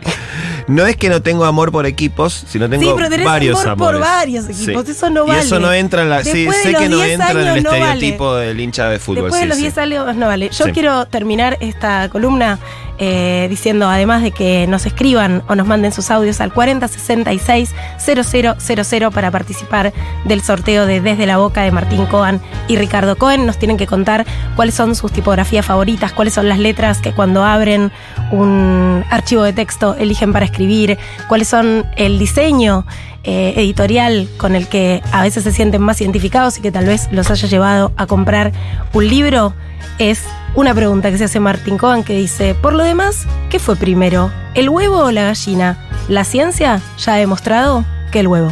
[0.71, 3.77] No es que no tengo amor por equipos, sino tengo sí, pero tenés varios amor
[3.77, 3.99] por amores.
[3.99, 4.91] varios equipos, Sí.
[4.91, 5.41] eso no Y vale.
[5.41, 6.23] eso no entra en la.
[6.23, 7.59] Sí, sé que no 10 entra en el vale.
[7.59, 9.23] estereotipo del hincha de fútbol.
[9.25, 9.63] Después de los sí.
[9.63, 10.49] 10 años no vale.
[10.49, 12.57] Yo quiero terminar esta columna
[13.03, 19.09] eh, diciendo, además de que nos escriban o nos manden sus audios al 4066 0000
[19.11, 19.91] para participar
[20.23, 23.47] del sorteo de Desde la Boca de Martín Cohen y Ricardo Cohen.
[23.47, 27.43] Nos tienen que contar cuáles son sus tipografías favoritas, cuáles son las letras que cuando
[27.43, 27.91] abren
[28.31, 32.85] un archivo de texto eligen para escribir, cuáles son el diseño
[33.23, 37.09] eh, editorial con el que a veces se sienten más identificados y que tal vez
[37.11, 38.51] los haya llevado a comprar
[38.93, 39.55] un libro,
[39.97, 40.23] es
[40.55, 44.31] una pregunta que se hace Martín Cohen que dice, por lo demás, ¿qué fue primero?
[44.53, 45.77] ¿El huevo o la gallina?
[46.07, 48.51] La ciencia ya ha demostrado que el huevo.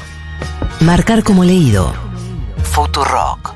[0.79, 1.93] Marcar como leído.
[2.63, 3.53] Futurock.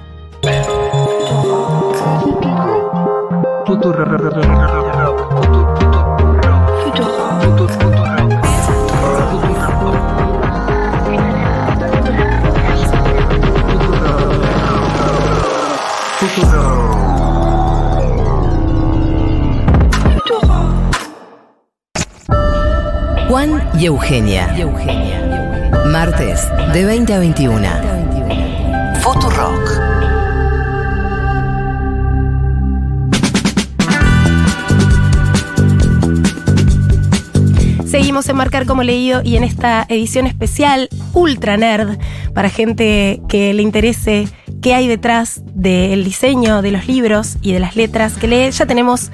[23.34, 24.54] Juan y Eugenia.
[25.88, 27.68] Martes de 20 a 21.
[29.02, 29.72] Futurock.
[37.88, 41.98] Seguimos en Marcar como leído y en esta edición especial ultra nerd
[42.36, 44.28] para gente que le interese
[44.64, 48.50] qué hay detrás del diseño de los libros y de las letras que lee.
[48.50, 49.12] Ya tenemos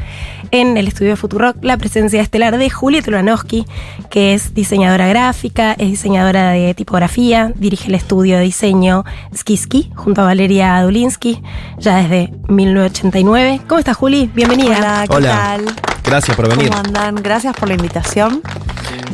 [0.51, 3.65] en el estudio de Futurock la presencia estelar de Julieta Ulanowski,
[4.11, 9.03] que es diseñadora gráfica, es diseñadora de tipografía, dirige el estudio de diseño
[9.35, 11.41] Skiski junto a Valeria Dulinsky
[11.79, 13.61] ya desde 1989.
[13.67, 14.29] ¿Cómo estás, Juli?
[14.33, 14.77] Bienvenida.
[14.77, 15.29] Hola, ¿qué Hola.
[15.29, 15.65] tal?
[16.05, 16.69] Gracias por venir.
[16.69, 17.15] ¿Cómo andan?
[17.15, 18.41] Gracias por la invitación.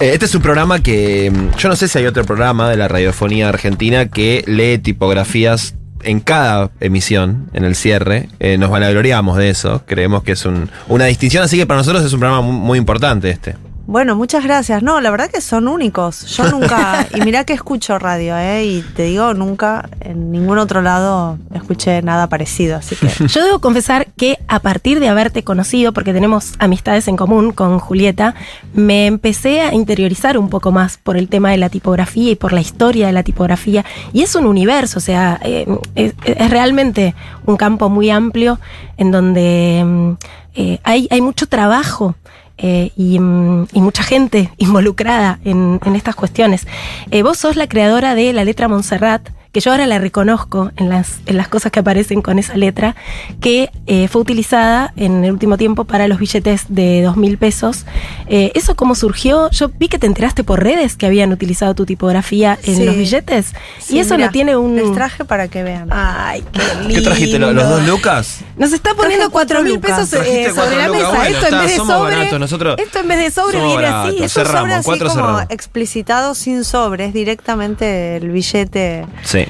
[0.01, 2.75] Eh, Este es un programa que mm, yo no sé si hay otro programa de
[2.75, 8.29] la radiofonía argentina que lee tipografías en cada emisión, en el cierre.
[8.39, 12.03] Eh, nos vanagloriamos de eso, creemos que es un- una distinción, así que para nosotros
[12.05, 13.55] es un programa mu- muy, importante este.
[13.87, 14.81] Bueno, muchas gracias.
[14.81, 16.25] No, la verdad que son únicos.
[16.35, 18.65] Yo nunca, y mirá que escucho radio, ¿eh?
[18.65, 23.07] Y te digo, nunca en ningún otro lado escuché nada parecido, así que...
[23.27, 27.77] Yo debo confesar que a partir de haberte conocido, porque tenemos amistades en común con
[27.77, 28.33] Julieta,
[28.73, 32.53] me empecé a interiorizar un poco más por el tema de la tipografía y por
[32.53, 33.85] la historia de la tipografía.
[34.13, 37.13] Y es un universo, o sea, eh, es, es realmente
[37.45, 38.59] un campo muy amplio
[38.97, 40.11] en donde mm,
[40.55, 42.15] eh, hay, hay mucho trabajo.
[42.57, 46.67] Eh, y, mm, y mucha gente involucrada en, en estas cuestiones.
[47.11, 50.89] Eh, vos sos la creadora de la letra Montserrat, que yo ahora la reconozco en
[50.89, 52.93] las, en las cosas que aparecen con esa letra,
[53.39, 57.85] que eh, fue utilizada en el último tiempo para los billetes de dos mil pesos.
[58.27, 59.49] Eh, ¿Eso cómo surgió?
[59.51, 62.83] Yo vi que te enteraste por redes que habían utilizado tu tipografía en Sí.
[62.83, 63.53] los billetes.
[63.79, 64.75] Sí, y eso mira, no tiene un...
[64.75, 65.87] Les traje para que vean.
[65.89, 66.93] Ay, qué lindo.
[66.95, 67.39] ¿Qué trajiste?
[67.39, 68.39] ¿Los, los dos lucas?
[68.57, 71.07] Nos está poniendo cuatro mil pesos eh, sobre la mesa.
[71.11, 72.39] Bueno, esto en está, vez de sobre.
[72.39, 74.09] nosotros esto en vez de sobre viene baratos.
[74.09, 74.23] así.
[74.25, 75.45] Esto cerramos, sobra así cuatro como cerramos.
[75.49, 79.44] explicitado sin sobres, directamente el billete Sí.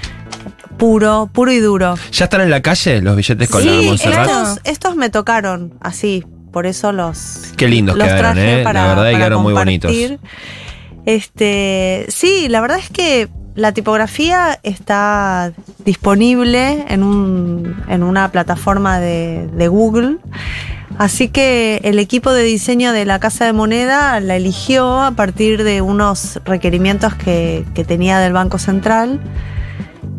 [0.78, 1.96] Puro, puro y duro.
[2.12, 4.26] ¿Ya están en la calle los billetes con Sí, la Montserrat?
[4.26, 4.42] claro.
[4.50, 7.52] Estos, estos me tocaron así, por eso los.
[7.58, 8.64] Qué lindos los quedaron, traje ¿eh?
[8.64, 9.92] para- la verdad muy bonitos.
[9.92, 10.20] compartir.
[11.06, 15.54] Este, sí, la verdad es que la tipografía está
[15.86, 20.18] disponible en, un, en una plataforma de, de Google.
[20.98, 25.64] Así que el equipo de diseño de la Casa de Moneda la eligió a partir
[25.64, 29.20] de unos requerimientos que, que tenía del Banco Central.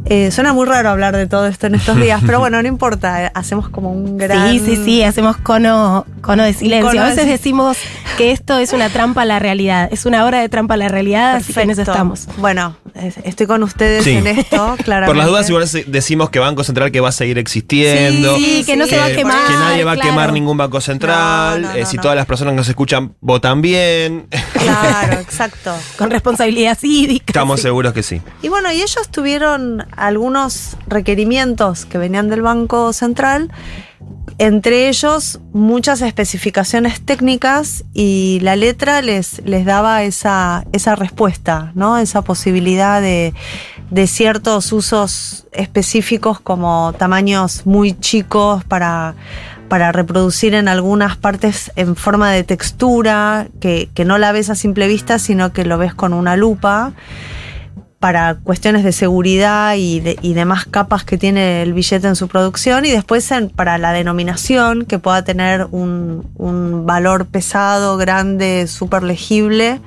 [0.09, 3.25] Eh, suena muy raro hablar de todo esto en estos días, pero bueno, no importa,
[3.27, 4.51] eh, hacemos como un gran...
[4.53, 6.89] Sí, sí, sí, hacemos cono, cono de silencio.
[6.91, 7.77] cono a veces decimos
[8.17, 9.89] que esto es una trampa a la realidad.
[9.91, 12.29] Es una hora de trampa a la realidad, así que en eso estamos.
[12.39, 14.13] Bueno, es- estoy con ustedes Sí.
[14.13, 15.07] en esto, claramente.
[15.09, 18.37] Por las dudas, igual decimos que Banco Central que va a seguir existiendo.
[18.37, 20.11] Sí, que no se va a quemar, Que nadie va a claro.
[20.11, 21.63] quemar ningún banco central.
[21.63, 22.03] No, no, eh, no, si no.
[22.03, 24.29] todas las personas que nos escuchan votan bien.
[24.53, 25.75] Claro, exacto.
[25.99, 27.25] Con responsabilidad cívica.
[27.27, 27.65] Estamos sí.
[27.65, 28.21] seguros que sí.
[28.43, 33.51] Y bueno, y ellos tuvieron algunos requerimientos que venían del Banco Central,
[34.39, 41.97] entre ellos muchas especificaciones técnicas y la letra les, les daba esa, esa respuesta, ¿no?
[41.97, 43.33] Esa posibilidad de,
[43.91, 49.15] de ciertos usos específicos como tamaños muy chicos para,
[49.69, 54.55] para reproducir en algunas partes en forma de textura, que, que no la ves a
[54.55, 56.93] simple vista, sino que lo ves con una lupa
[57.99, 62.29] para cuestiones de seguridad y, de- y demás capas que tiene el billete en su
[62.29, 68.67] producción y después en- para la denominación que pueda tener un, un valor pesado, grande,
[68.67, 69.81] súper legible.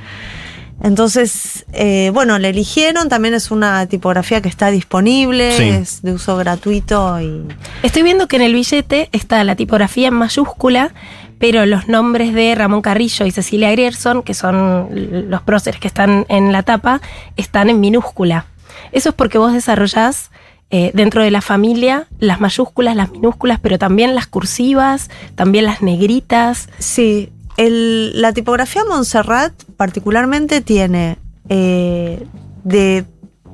[0.82, 5.64] Entonces, eh, bueno, le eligieron, también es una tipografía que está disponible, Sí.
[5.64, 7.44] es de uso gratuito y...
[7.84, 10.94] Estoy viendo que en el billete está la tipografía en mayúscula,
[11.40, 14.90] pero los nombres de Ramón Carrillo y Cecilia Grierson, que son
[15.30, 17.02] los próceres que están en la tapa,
[17.38, 18.46] están en minúscula.
[18.92, 20.32] Eso es porque vos desarrollás
[20.72, 25.82] eh, dentro de la familia las mayúsculas, las minúsculas, pero también las cursivas, también las
[25.82, 26.70] negritas.
[26.78, 31.18] Sí, la tipografía Montserrat particularmente tiene
[31.50, 32.26] eh,
[32.64, 33.06] de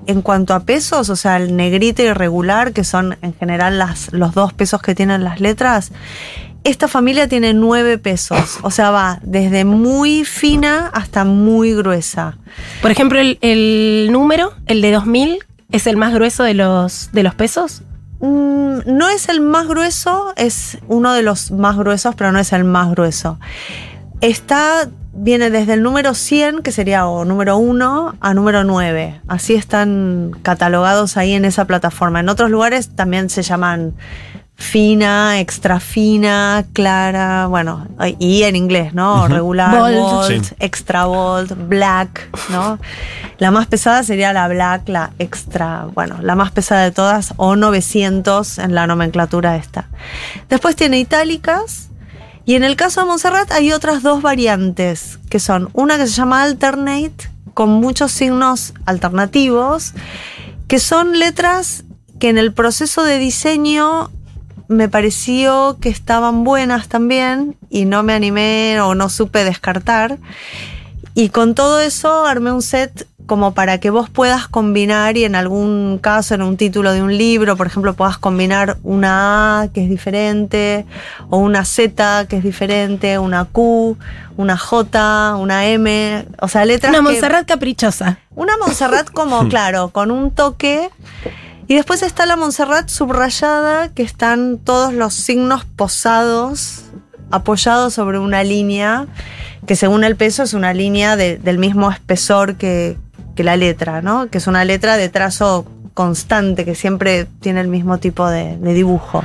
[0.08, 4.14] en cuanto a pesos, o sea, el negrito y regular, que son en general las,
[4.14, 5.92] los dos pesos que tienen las letras,
[6.66, 12.38] esta familia tiene nueve pesos, o sea, va desde muy fina hasta muy gruesa.
[12.82, 15.40] Por ejemplo, el, el número, el de 2000,
[15.72, 17.84] es el más grueso de los, de los pesos.
[18.20, 22.52] Mm, no es el más grueso, es uno de los más gruesos, pero no es
[22.52, 23.40] el más grueso.
[24.22, 29.22] Está, viene desde el número 100, que sería o número 1, a número 9.
[29.28, 32.22] Así están catalogados ahí en esa plataforma.
[32.22, 33.94] En otros lugares también se llaman
[34.58, 37.88] fina, extra fina, clara, bueno,
[38.20, 39.28] y en inglés, ¿no?
[39.28, 39.98] Regular, Bold.
[39.98, 40.56] bold, Sí.
[40.60, 42.80] extra bold, black, ¿no?
[43.38, 47.56] La más pesada sería la black, la extra, bueno, la más pesada de todas, o
[47.58, 49.90] 900 en la nomenclatura esta.
[50.50, 51.90] Después tiene itálicas,
[52.46, 56.14] y en el caso de Montserrat hay otras dos variantes, que son una que se
[56.14, 59.94] llama alternate, con muchos signos alternativos,
[60.68, 61.84] que son letras
[62.20, 64.10] que en el proceso de diseño
[64.68, 70.18] me pareció que estaban buenas también y no me animé o no supe descartar.
[71.14, 75.34] Y con todo eso armé un set como para que vos puedas combinar y en
[75.36, 79.84] algún caso, en un título de un libro, por ejemplo, puedas combinar una A que
[79.84, 80.86] es diferente,
[81.32, 83.98] o una Z que es diferente, una Q,
[84.38, 88.20] una J, una M, o sea, letras Una que- Montserrat caprichosa.
[88.36, 90.92] una Montserrat como, claro, con un toque.
[91.68, 96.84] Y después está la Montserrat subrayada, que están todos los signos posados,
[97.32, 99.08] apoyados sobre una línea,
[99.66, 102.98] que según el peso es una línea de- del mismo espesor que,
[103.36, 104.30] que la letra, ¿no?
[104.30, 108.74] Que es una letra de trazo constante, que siempre tiene el mismo tipo de, de
[108.74, 109.24] dibujo.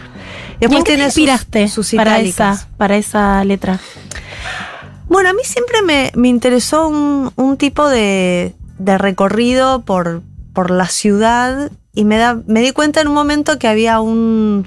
[0.60, 3.80] ¿Y tiene sus- inspiraste sus para esa, para esa letra?
[5.08, 10.22] Bueno, a mí siempre me, me interesó un, un tipo de, de recorrido por,
[10.54, 14.66] por la ciudad y me, da, me di cuenta en un momento que había un,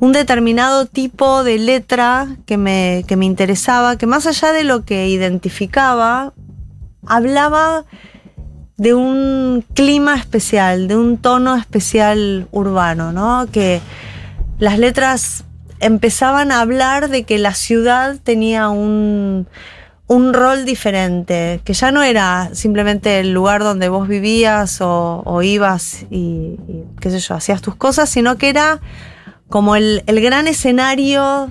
[0.00, 4.84] un determinado tipo de letra que me, que me interesaba, que más allá de lo
[4.84, 6.32] que identificaba,
[7.06, 7.84] hablaba
[8.76, 13.46] de un clima especial, de un tono especial urbano, ¿no?
[13.50, 13.80] Que
[14.58, 15.44] las letras
[15.80, 19.46] empezaban a hablar de que la ciudad tenía un,
[20.08, 26.06] un rol diferente, que ya no era simplemente el lugar donde vos vivías o, ibas
[26.10, 28.80] y, y, qué sé yo, hacías tus cosas, sino que era
[29.48, 31.50] como el, el gran escenario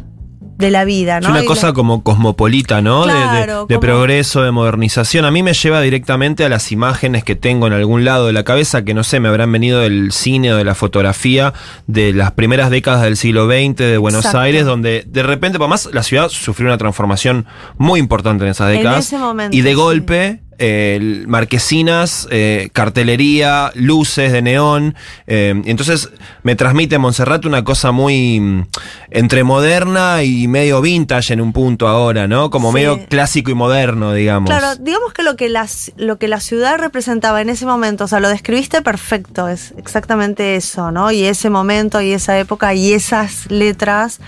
[0.57, 1.27] de la vida, ¿no?
[1.27, 3.05] Es una Y cosa la- como cosmopolita, ¿no?
[3.05, 5.25] De- de- Claro, de, progreso, de modernización.
[5.25, 8.43] A mí me lleva directamente a las imágenes que tengo en algún lado de la
[8.43, 11.53] cabeza, que no sé, me habrán venido del cine o de la fotografía
[11.87, 14.39] de las primeras décadas del siglo XX de Buenos Exacto.
[14.39, 17.45] Aires, donde de repente, por más, la ciudad sufrió una transformación
[17.77, 19.05] muy importante en esas En décadas.
[19.07, 19.75] ese momento, y de sí.
[19.75, 20.41] golpe.
[20.59, 24.95] Eh, marquesinas, eh, cartelería, luces de neón.
[25.27, 26.09] eh, entonces
[26.43, 28.65] me transmite Montserrat una cosa muy mm,
[29.11, 32.49] entre moderna y medio vintage en un punto ahora, ¿no?
[32.49, 32.75] Como Sí.
[32.75, 34.49] medio clásico y moderno, digamos.
[34.49, 38.07] Claro, digamos que lo que, las, lo que la ciudad representaba en ese momento, o
[38.07, 41.11] sea, lo describiste perfecto, es exactamente eso, ¿no?
[41.11, 44.19] Y ese momento y esa época y esas letras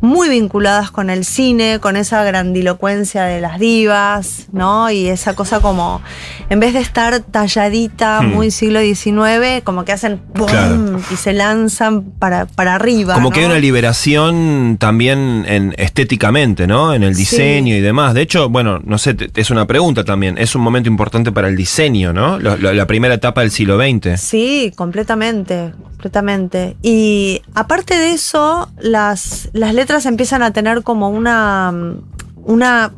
[0.00, 4.90] muy vinculadas con el cine, con esa grandilocuencia de las divas, ¿no?
[4.90, 6.00] Y esa cosa como,
[6.50, 8.34] en vez de estar talladita, Hmm.
[8.34, 10.46] muy siglo XIX, como que hacen ¡pum!
[10.46, 11.00] Claro.
[11.10, 13.14] y se lanzan para, para arriba.
[13.14, 16.94] Como que hay una liberación también en, estéticamente, ¿no?
[16.94, 17.20] En el Sí.
[17.20, 18.14] diseño y demás.
[18.14, 20.38] De hecho, bueno, no sé, te- es una pregunta también.
[20.38, 22.38] Es un momento importante para el diseño, ¿no?
[22.38, 24.16] Lo- la primera etapa del siglo XX.
[24.20, 26.76] Sí, completamente, completamente.
[26.82, 31.72] Y aparte de eso, las, las letras empiezan a tener como una,
[32.44, 32.92] una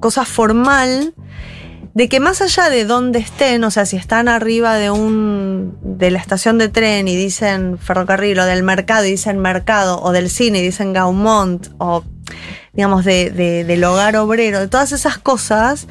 [0.00, 1.12] cosa formal
[1.94, 6.10] de que más allá de dónde estén, o sea, si están arriba de un de
[6.12, 10.30] la estación de tren y dicen ferrocarril o del mercado y dicen mercado o del
[10.30, 12.04] cine y dicen Gaumont o
[12.74, 15.88] digamos de, de- del hogar obrero, de todas esas cosas,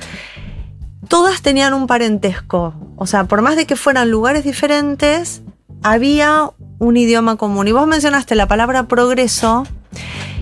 [1.09, 2.75] todas tenían un parentesco.
[2.97, 5.41] O sea, por más de que fueran lugares diferentes,
[5.85, 7.67] había un idioma común.
[7.67, 9.67] Y vos mencionaste la palabra progreso,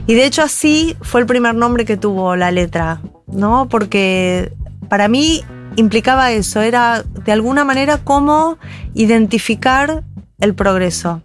[0.07, 3.67] y de hecho así fue el primer nombre que tuvo la letra, ¿no?
[3.67, 4.53] Porque
[4.87, 5.43] para mí
[5.75, 8.57] implicaba eso, era de alguna manera cómo
[8.93, 10.03] identificar
[10.39, 11.21] el progreso.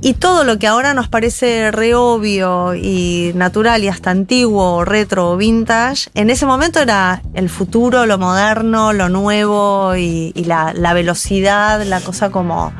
[0.00, 5.32] Y todo lo que ahora nos parece re obvio y natural y hasta antiguo, retro
[5.32, 10.94] o vintage, en ese momento era el futuro, lo moderno, lo nuevo y, la, la
[10.94, 12.72] velocidad, la cosa como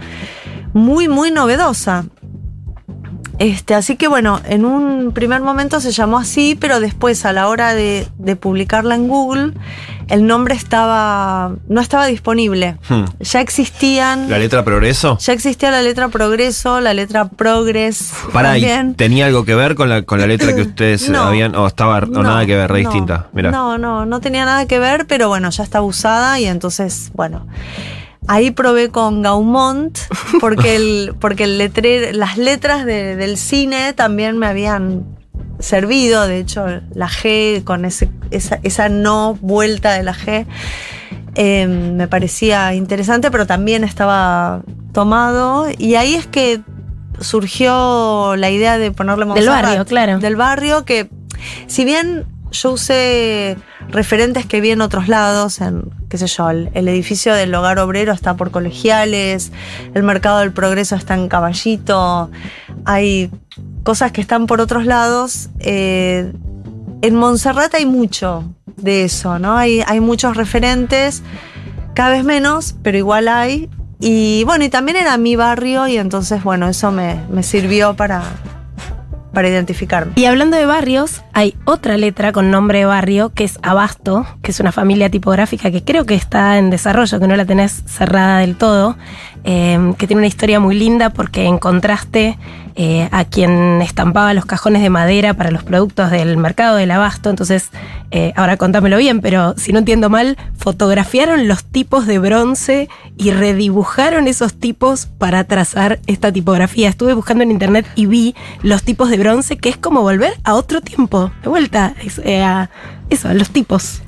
[0.72, 2.04] muy, muy novedosa.
[3.40, 7.48] Este, así que bueno, en un primer momento se llamó así, pero después a la
[7.48, 8.06] hora de
[8.40, 9.54] publicarla en Google,
[10.08, 12.76] el nombre estaba no estaba disponible.
[12.88, 13.04] Hmm.
[13.20, 15.18] Ya existían ¿La letra progreso?
[15.18, 18.94] ya existía la letra progreso, la letra progress Para, ¿y también.
[18.94, 21.22] ¿tenía algo que ver con la, con la letra que ustedes No.
[21.24, 23.28] habían, o estaba, o No, nada que ver, re no, distinta?
[23.32, 23.50] Mira.
[23.50, 27.46] No, no, no tenía nada que ver, pero bueno, ya estaba usada y entonces, bueno.
[28.26, 29.96] Ahí probé con Gaumont,
[30.40, 35.04] porque el, porque el letrero, las letras de- del cine también me habían
[35.58, 36.26] servido.
[36.26, 40.46] De hecho, la G con ese, esa, esa no vuelta de la G
[41.34, 44.62] eh, me parecía interesante, pero también estaba
[44.92, 45.66] tomado.
[45.78, 46.60] Y ahí es que
[47.20, 49.62] surgió la idea de ponerle Del Montserrat.
[49.62, 50.18] barrio, claro.
[50.18, 51.08] Del barrio, que
[51.68, 53.56] si bien yo usé
[53.88, 57.78] referentes que vi en otros lados, en, qué sé yo, el, el edificio del hogar
[57.78, 59.52] obrero está por colegiales,
[59.94, 62.30] el mercado del progreso está en caballito,
[62.84, 63.30] hay
[63.84, 65.50] cosas que están por otros lados.
[65.60, 66.32] eh,
[67.02, 68.44] en Montserrat hay mucho
[68.76, 69.56] de eso, ¿no?
[69.56, 71.22] Hay, muchos referentes,
[71.94, 73.68] cada vez menos, pero igual hay.
[74.00, 78.22] Y bueno, y también era mi barrio y entonces, bueno, eso me, me sirvió para,
[79.32, 80.12] para identificarme.
[80.16, 84.52] Y hablando de barrios, hay otra letra con nombre de barrio que es Abasto, que
[84.52, 88.38] es una familia tipográfica que creo que está en desarrollo, que no la tenés cerrada
[88.38, 88.96] del todo,
[89.44, 92.38] eh, que tiene una historia muy linda porque encontraste
[92.80, 97.28] eh, a quien estampaba los cajones de madera para los productos del mercado del abasto.
[97.28, 97.70] Entonces,
[98.12, 103.32] eh, ahora contámelo bien, pero si no entiendo mal, fotografiaron los tipos de bronce y
[103.32, 106.88] redibujaron esos tipos para trazar esta tipografía.
[106.88, 110.54] Estuve buscando en internet y vi los tipos de bronce, que es como volver a
[110.54, 112.70] otro tiempo, de vuelta eh, a
[113.10, 114.02] eso, a los tipos.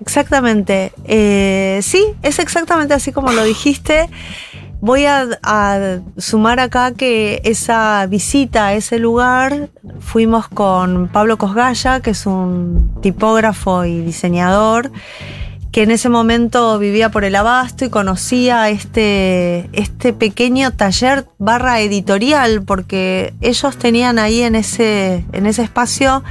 [0.00, 0.92] Exactamente.
[1.04, 4.08] Eh, sí, es exactamente así como lo dijiste.
[4.84, 12.10] Voy a, sumar acá que esa visita a ese lugar fuimos con Pablo Cosgaya, que
[12.10, 14.92] es un tipógrafo y diseñador,
[15.72, 21.80] que en ese momento vivía por el abasto y conocía este, este pequeño taller barra
[21.80, 26.22] editorial, porque ellos tenían ahí en ese, en ese espacio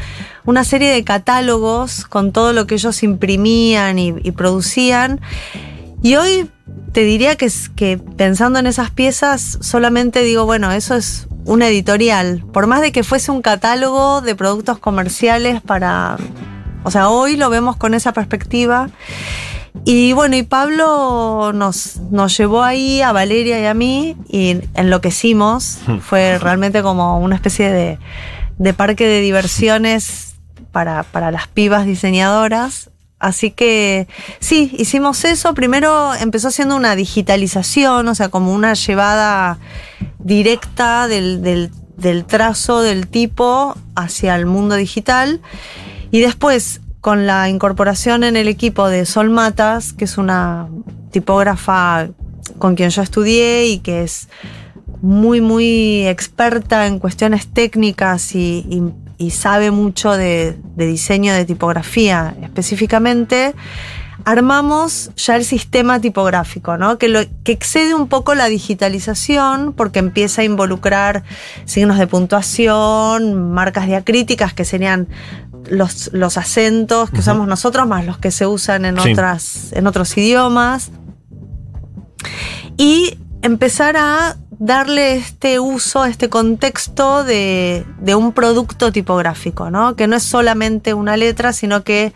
[0.45, 5.21] una serie de catálogos con todo lo que ellos imprimían y, y producían.
[6.03, 6.47] Y hoy
[6.91, 12.43] te diría que, que pensando en esas piezas, solamente digo, bueno, eso es una editorial.
[12.53, 16.17] Por más de que fuese un catálogo de productos comerciales para...
[16.83, 18.89] O sea, hoy lo vemos con esa perspectiva.
[19.85, 25.79] Y bueno, y Pablo nos, nos llevó ahí a Valeria y a mí y enloquecimos.
[26.01, 27.99] Fue realmente como una especie de,
[28.57, 30.35] de parque de diversiones
[30.71, 32.91] para, para las pibas diseñadoras.
[33.23, 34.09] Así que
[34.41, 35.53] sí, hicimos eso.
[35.53, 39.59] Primero empezó siendo una digitalización, o sea, como una llevada
[40.19, 41.71] directa del,
[42.27, 45.39] trazo del tipo hacia el mundo digital.
[46.11, 50.67] Y después, con la incorporación en el equipo de Sol Matas, que es una
[51.11, 52.09] tipógrafa
[52.59, 54.27] con quien yo estudié y que es
[55.01, 58.83] muy, muy experta en cuestiones técnicas y,
[59.23, 63.55] y sabe mucho de, de, diseño de tipografía específicamente,
[64.25, 66.97] armamos ya el sistema tipográfico, ¿no?
[66.97, 71.23] que, lo, que excede un poco la digitalización porque empieza a involucrar
[71.65, 75.07] signos de puntuación, marcas diacríticas que serían
[75.69, 77.21] los, los acentos que uh -huh.
[77.21, 79.11] usamos nosotros más los que se usan en, sí.
[79.11, 80.91] otras, en otros idiomas.
[82.77, 89.97] Y empezar a darle este uso, este contexto de, de, un producto tipográfico, ¿no?
[89.97, 92.13] Que no es solamente una letra, sino que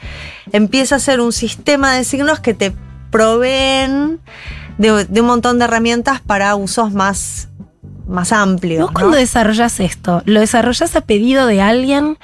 [0.54, 2.74] empieza a ser un sistema de signos que te
[3.12, 4.22] proveen
[4.78, 7.50] de, de un montón de herramientas para usos más,
[8.08, 8.84] más amplios.
[8.84, 8.94] ¿Vos ¿no?
[8.94, 12.18] cuando desarrollas esto, lo desarrollas a pedido de alguien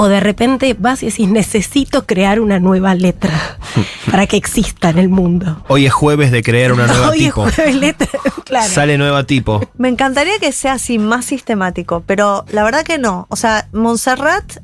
[0.00, 3.58] o de repente vas y decís, necesito crear una nueva letra
[4.10, 5.64] para que exista en el mundo.
[5.66, 7.48] Hoy es jueves de crear una nueva Hoy tipo.
[7.48, 8.06] Es jueves letra,
[8.44, 8.68] claro.
[8.68, 9.60] Sale nueva tipo.
[9.76, 13.26] Me encantaría que sea así, más sistemático, pero la verdad que no.
[13.28, 14.62] O sea, Montserrat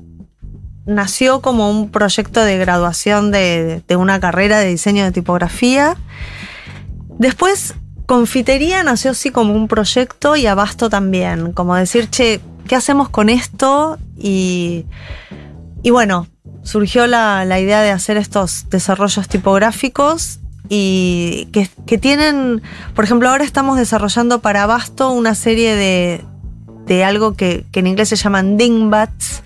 [0.87, 5.97] nació como un proyecto de graduación de, de una carrera de diseño de tipografía.
[7.19, 7.75] Después,
[8.07, 13.29] Confitería nació así como un proyecto y Abasto también, como decir, che, ¿qué hacemos con
[13.29, 13.99] esto?
[14.17, 14.87] Y,
[15.83, 16.27] y bueno,
[16.63, 22.63] surgió la, la, idea de hacer estos desarrollos tipográficos y que, que, tienen,
[22.95, 26.25] por ejemplo, ahora estamos desarrollando para Abasto una serie de,
[26.87, 29.43] de algo que, que, en inglés se llaman dingbats,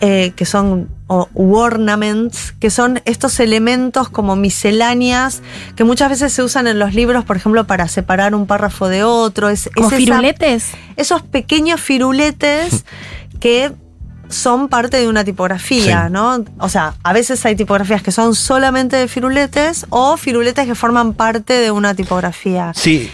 [0.00, 5.42] eh, que son o ornaments, que son estos elementos como misceláneas
[5.76, 9.04] que muchas veces se usan en los libros, por ejemplo, para separar un párrafo de
[9.04, 9.48] otro.
[9.48, 10.68] Es, ¿Como es firuletes?
[10.68, 12.84] Esa, esos pequeños firuletes
[13.38, 13.72] que
[14.28, 16.12] son parte de una tipografía, sí.
[16.12, 16.44] ¿no?
[16.58, 21.12] O sea, a veces hay tipografías que son solamente de firuletes o firuletes que forman
[21.12, 22.72] parte de una tipografía.
[22.74, 23.10] Sí.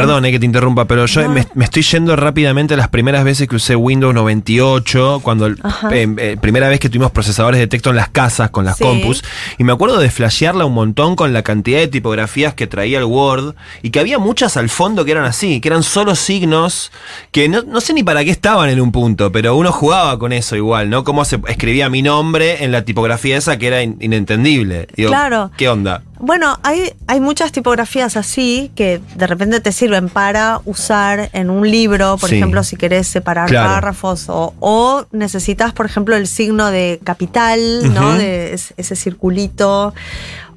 [0.00, 1.30] Perdón eh, que te interrumpa, pero yo no.
[1.30, 5.54] me, me, estoy yendo rápidamente a las primeras veces que usé Windows 98, cuando eh,
[5.90, 8.84] eh, primera vez que tuvimos procesadores de texto en las casas con las sí.
[8.84, 9.22] compus,
[9.58, 13.04] y me acuerdo de flashearla un montón con la cantidad de tipografías que traía el
[13.04, 16.92] Word, y que había muchas al fondo que eran así, que eran solo signos,
[17.32, 20.32] que no, no sé ni para qué estaban en un punto, pero uno jugaba con
[20.32, 21.04] eso igual, ¿no?
[21.04, 24.88] Cómo se escribía mi nombre en la tipografía esa que era in inentendible.
[24.96, 25.50] Digo, claro.
[25.56, 26.02] ¿Qué onda?
[26.20, 31.70] Bueno, hay, hay muchas tipografías así que de repente te sirven para usar en un
[31.70, 32.36] libro, por sí.
[32.36, 33.68] ejemplo, si querés separar claro.
[33.68, 37.92] párrafos o, o, necesitas, por ejemplo, el signo de capital, uh -huh.
[37.92, 38.14] ¿no?
[38.14, 39.94] De ese circulito,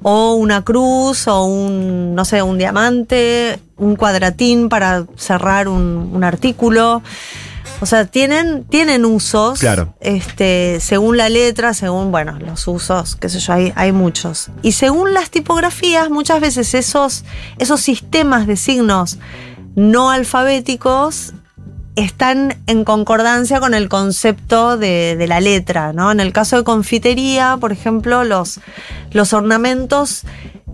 [0.02, 6.24] o una cruz, o un, no sé, un diamante, un cuadratín para cerrar un, un
[6.24, 7.02] artículo.
[7.82, 9.92] O sea, tienen, tienen usos, claro.
[9.98, 14.50] este, según la letra, según, bueno, los usos, qué sé yo, hay, hay muchos.
[14.62, 17.24] Y según las tipografías, muchas veces esos,
[17.58, 19.18] esos sistemas de signos
[19.74, 21.32] no alfabéticos
[21.96, 26.12] están en concordancia con el concepto de, de, la letra, ¿no?
[26.12, 28.60] En el caso de confitería, por ejemplo, los,
[29.10, 30.22] los ornamentos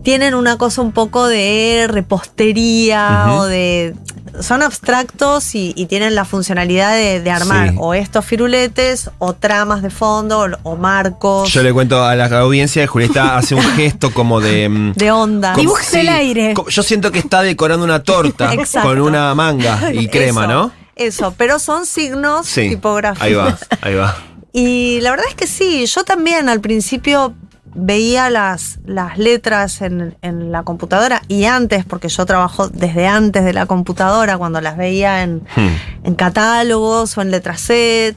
[0.02, 3.38] tienen una cosa un poco de repostería uh -huh.
[3.38, 3.94] o de
[4.40, 7.76] son abstractos y, y, tienen la funcionalidad de, de armar sí.
[7.78, 11.52] o estos firuletes o tramas de fondo o, o, marcos.
[11.52, 14.68] Yo le cuento a la audiencia que Julieta hace un gesto como de.
[14.68, 15.54] Mm, de onda.
[15.54, 16.54] Dibuja sí, el aire.
[16.68, 18.52] Yo siento que está decorando una torta
[18.82, 20.72] con una manga y crema, eso, ¿no?
[20.96, 23.26] Eso, pero son signos sí, tipográficos.
[23.26, 24.16] Ahí va, ahí va.
[24.52, 27.34] Y la verdad es que sí, yo también al principio
[27.74, 33.44] veía las, las letras en, en, la computadora y antes, porque yo trabajo desde antes
[33.44, 36.04] de la computadora, cuando las veía en, hmm.
[36.04, 38.16] en catálogos o en letraset.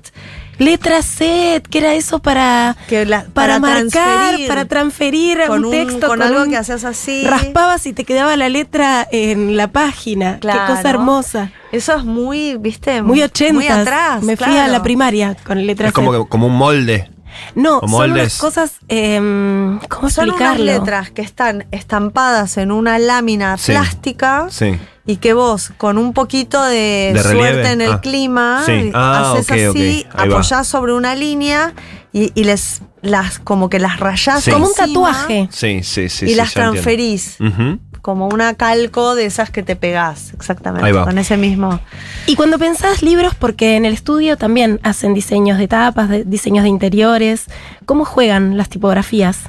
[0.58, 6.08] Letraset, que era eso para, la, para, para, marcar, para transferir con un texto.
[6.08, 7.24] Con, con algo un, que hacías así.
[7.26, 10.38] Raspabas y te quedaba la letra en la página.
[10.40, 10.60] Claro.
[10.68, 11.52] Qué cosa hermosa.
[11.72, 13.54] Eso es muy, viste, muy 80.
[13.54, 14.22] Muy atrás.
[14.22, 14.54] Me claro.
[14.54, 15.88] fui a la primaria con letraset.
[15.88, 17.10] Es como, como un molde.
[17.56, 18.74] No, O son unas cosas.
[18.88, 20.64] em, ¿Cómo Son unas explicarlo?
[20.66, 23.72] letras que están estampadas en una lámina Sí.
[23.72, 24.78] plástica Sí.
[25.06, 28.02] y que vos, con un poquito de, suerte en el Ah.
[28.02, 28.92] clima, Sí.
[28.94, 29.76] Ah, haces así, ok.
[29.76, 30.36] Ahí va.
[30.36, 31.74] apoyás sobre una línea
[32.14, 34.52] y, y les las como que las rayás Sí.
[34.52, 35.48] Como un tatuaje.
[35.52, 36.26] Sí, sí, sí.
[36.26, 37.38] y sí, las transferís.
[38.02, 40.88] Como una calco de esas que te pegás, exactamente.
[40.88, 41.04] Ahí va.
[41.06, 41.80] Con ese mismo.
[42.26, 46.64] Y cuando pensás libros, porque en el estudio también hacen diseños de tapas, de- diseños
[46.64, 47.46] de interiores,
[47.86, 49.40] ¿cómo juegan las tipografías?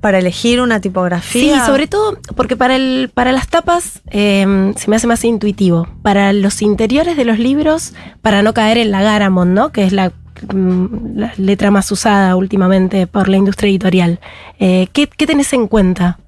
[0.00, 1.66] Para elegir una Sí, tipografía.
[1.66, 5.88] sobre todo porque para, el, para las tapas eh, se me hace más intuitivo.
[6.02, 7.92] Para los interiores de los libros,
[8.22, 9.72] para no caer en la Garamond, ¿no?
[9.72, 10.12] Que es la,
[10.54, 14.20] mm, la letra más usada últimamente por la industria editorial.
[14.58, 16.18] Eh, ¿qué, qué tenés en cuenta?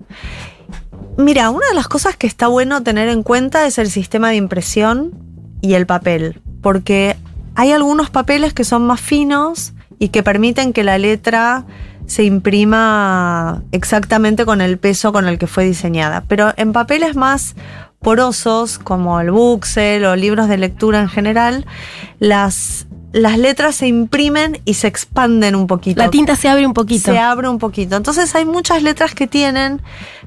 [1.16, 4.36] Mira, una de las cosas que está bueno tener en cuenta es el sistema de
[4.36, 5.12] impresión
[5.60, 7.16] y el papel, porque
[7.54, 11.64] hay algunos papeles que son más finos y que permiten que la letra
[12.06, 16.24] se imprima exactamente con el peso con el que fue diseñada.
[16.28, 17.56] Pero en papeles más
[18.00, 21.66] porosos, como el buxel o libros de lectura en general,
[22.18, 26.02] las, las letras se imprimen y se expanden un poquito.
[26.02, 27.12] La tinta se abre un poquito.
[27.12, 27.96] Se abre un poquito.
[27.96, 29.82] Entonces hay muchas letras que tienen,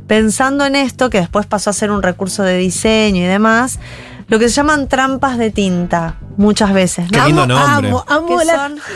[0.07, 3.79] pensando en esto, que después pasó a ser un recurso de diseño y demás,
[4.27, 7.07] lo que se llaman trampas de tinta, muchas veces.
[7.11, 7.25] Qué ¿no?
[7.27, 8.37] lindo amo, nombre.
[8.37, 8.39] amo,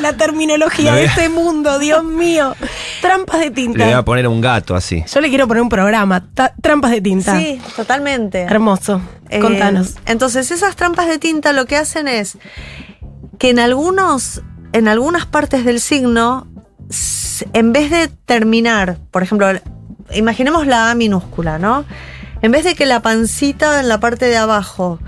[0.02, 2.56] la, terminología de este mundo, Dios mío.
[3.02, 3.98] Trampas de Le voy tinta.
[3.98, 5.04] a poner a un gato así.
[5.12, 6.26] Yo le quiero poner un programa,
[6.62, 7.40] trampas de tinta.
[7.40, 8.42] Sí, totalmente.
[8.42, 9.02] Hermoso.
[9.30, 9.96] Eh, Contanos.
[10.08, 12.38] entonces, esas trampas de tinta lo que hacen es
[13.40, 16.48] que en algunos, en algunas partes del signo,
[17.54, 19.48] en vez de terminar, por ejemplo,
[20.14, 21.86] imaginemos la A minúscula, ¿no?
[22.42, 25.00] En vez de que la pancita en la parte de abajo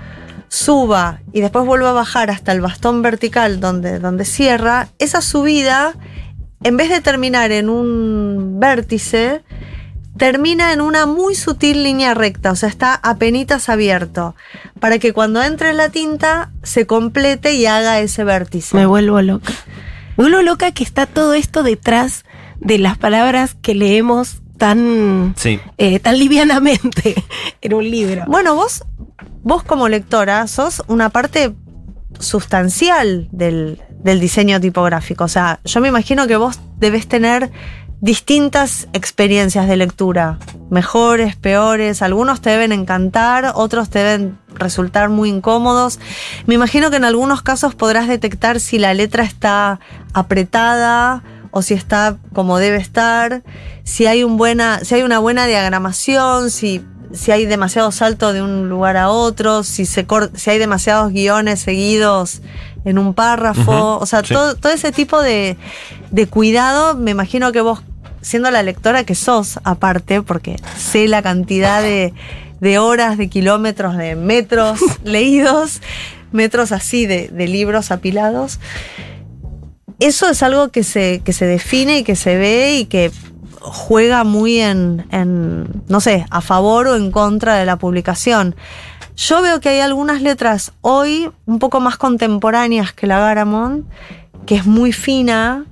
[0.48, 5.94] suba y después vuelva a bajar hasta el bastón vertical donde, donde cierra, esa subida,
[6.62, 9.42] en vez de terminar en un vértice,
[10.16, 14.34] termina en una muy sutil línea recta, o sea, está apenitas abierto,
[14.80, 18.76] para que cuando entre la tinta se complete y haga ese vértice.
[18.76, 19.52] Me vuelvo loca.
[20.16, 22.24] Me vuelvo loca que está todo esto detrás
[22.60, 25.58] de las palabras que leemos tan, Sí.
[25.78, 27.14] eh, tan livianamente
[27.60, 28.24] en un libro.
[28.28, 28.84] Bueno, vos,
[29.42, 31.54] vos como lectora sos una parte
[32.20, 35.24] sustancial del, del diseño tipográfico.
[35.24, 37.50] O sea, yo me imagino que vos debes tener
[38.02, 40.36] distintas experiencias de lectura,
[40.70, 46.00] mejores, peores, algunos te deben encantar, otros te deben resultar muy incómodos.
[46.46, 49.78] Me imagino que en algunos casos podrás detectar si la letra está
[50.14, 51.22] apretada
[51.52, 53.44] o si está como debe estar,
[53.84, 58.42] si hay, un buena, si hay una buena diagramación, si, si hay demasiado salto de
[58.42, 62.42] un lugar a otro, si, se si hay demasiados guiones seguidos
[62.84, 64.34] en un párrafo, o sea, sí.
[64.34, 65.56] todo, todo ese tipo de,
[66.10, 67.84] de cuidado, me imagino que vos,
[68.22, 72.14] siendo la lectora que sos, aparte, porque sé la cantidad de,
[72.60, 75.82] de horas, de kilómetros, de metros leídos,
[76.32, 78.58] metros así de, de libros apilados,
[79.98, 83.12] eso es algo que se, que se define y que se ve y que
[83.60, 88.56] juega muy en, en, no sé, a favor o en contra de la publicación.
[89.16, 93.84] Yo veo que hay algunas letras hoy un poco más contemporáneas que la Garamond,
[94.46, 95.66] que es muy fina,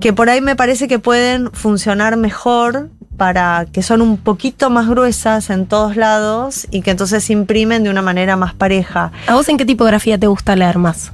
[0.00, 4.88] que por ahí me parece que pueden funcionar mejor para que son un poquito más
[4.88, 9.12] gruesas en todos lados y que entonces se imprimen de una manera más pareja.
[9.26, 11.12] ¿A vos en qué tipografía te gusta leer más?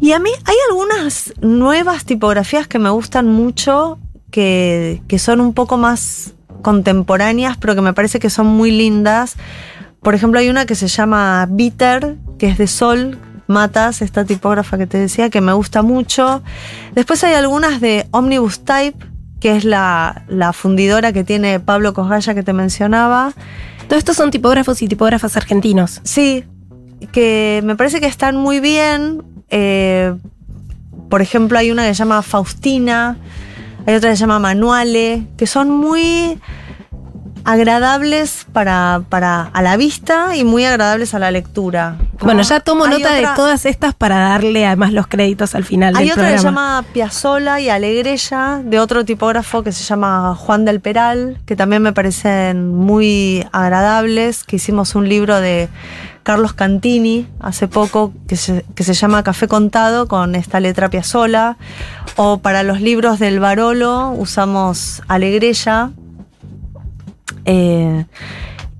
[0.00, 3.98] Y a mí hay algunas nuevas tipografías que me gustan mucho,
[4.30, 9.36] que, que son un poco más contemporáneas, pero que me parece que son muy lindas.
[10.02, 14.78] Por ejemplo, hay una que se llama Bitter, que es de Sol Matas, esta tipógrafa
[14.78, 16.42] que te decía, que me gusta mucho.
[16.94, 19.04] Después hay algunas de Omnibus Type,
[19.40, 23.32] que es la, la fundidora que tiene Pablo Cosgaya que te mencionaba.
[23.88, 26.00] Todos estos son tipógrafos y tipógrafas argentinos.
[26.04, 26.44] Sí,
[27.12, 29.22] que me parece que están muy bien.
[29.50, 30.14] Eh,
[31.10, 33.16] por ejemplo, hay una que se llama Faustina,
[33.86, 36.38] hay otra que se llama Manuale, que son muy
[37.44, 41.96] agradables para, para a la vista y muy agradables a la lectura.
[42.20, 45.94] Bueno, ya tomo Hay nota de todas estas para darle además los créditos al final
[45.96, 50.34] Hay del otra que se llama Piazzola y Alegrella, de otro tipógrafo que se llama
[50.34, 55.68] Juan del Peral, que también me parecen muy agradables, que hicimos un libro de
[56.22, 61.58] Carlos Cantini hace poco que se, que se llama Café Contado con esta letra Piazzola.
[62.16, 65.90] O para los libros del Barolo usamos Alegrella.
[67.44, 68.04] Eh,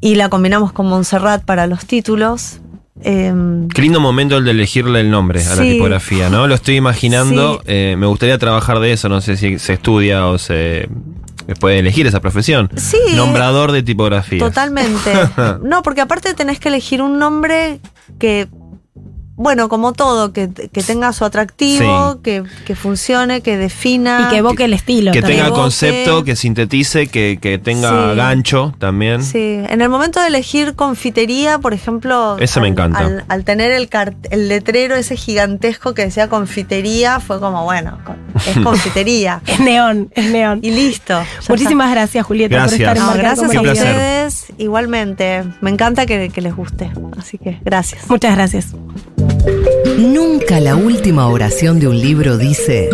[0.01, 2.61] y la combinamos con Montserrat para los títulos.
[3.03, 6.47] em, Qué lindo momento el de elegirle el nombre a la tipografía, ¿no?
[6.47, 7.55] Lo estoy imaginando.
[7.59, 7.63] Sí.
[7.67, 9.09] eh, me gustaría trabajar de eso.
[9.09, 10.89] No sé si se estudia o se
[11.61, 12.71] puede elegir esa profesión.
[12.77, 12.99] Sí.
[13.17, 14.39] Nombrador de tipografía.
[14.39, 15.13] Totalmente.
[15.63, 17.81] No, porque aparte tenés que elegir un nombre
[18.19, 18.49] que,
[19.37, 22.19] bueno, como todo, que, que tenga su atractivo, Sí.
[22.23, 24.27] que, que funcione, que defina.
[24.27, 25.11] Y que evoque el estilo.
[25.13, 25.39] Que también.
[25.41, 25.61] tenga evoque.
[25.63, 28.17] concepto, que sintetice, que, que tenga Sí.
[28.17, 29.23] gancho también.
[29.25, 32.37] Sí, en el momento de elegir confitería, por ejemplo.
[32.39, 32.99] Ese me al- encanta.
[33.01, 37.99] Al, al tener el, cart- el letrero ese gigantesco que decía confitería, fue como, bueno,
[38.47, 39.41] es confitería.
[39.47, 40.61] Es neón, es neón.
[40.63, 41.21] y listo.
[41.21, 41.53] está.
[41.53, 42.79] Muchísimas gracias, Julieta, Gracias.
[42.89, 44.47] por estar en No, gracias a ustedes.
[44.59, 46.93] Igualmente, me encanta que, que les guste.
[47.19, 48.09] Así que gracias.
[48.09, 48.67] Muchas gracias.
[49.99, 52.91] Nunca la última oración de un libro dice,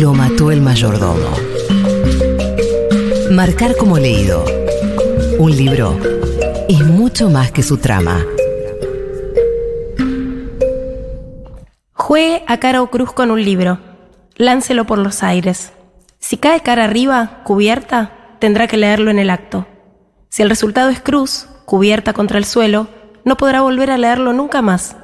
[0.00, 1.30] lo mató el mayordomo.
[3.30, 4.44] Marcar como leído.
[5.38, 5.98] Un libro
[6.68, 8.24] es mucho más que su trama.
[11.92, 13.78] Juegue a cara o cruz con un libro.
[14.36, 15.72] Láncelo por los aires.
[16.18, 19.66] Si cae cara arriba, cubierta, tendrá que leerlo en el acto.
[20.28, 22.88] Si el resultado es cruz, cubierta contra el suelo,
[23.24, 24.96] no podrá volver a leerlo nunca más.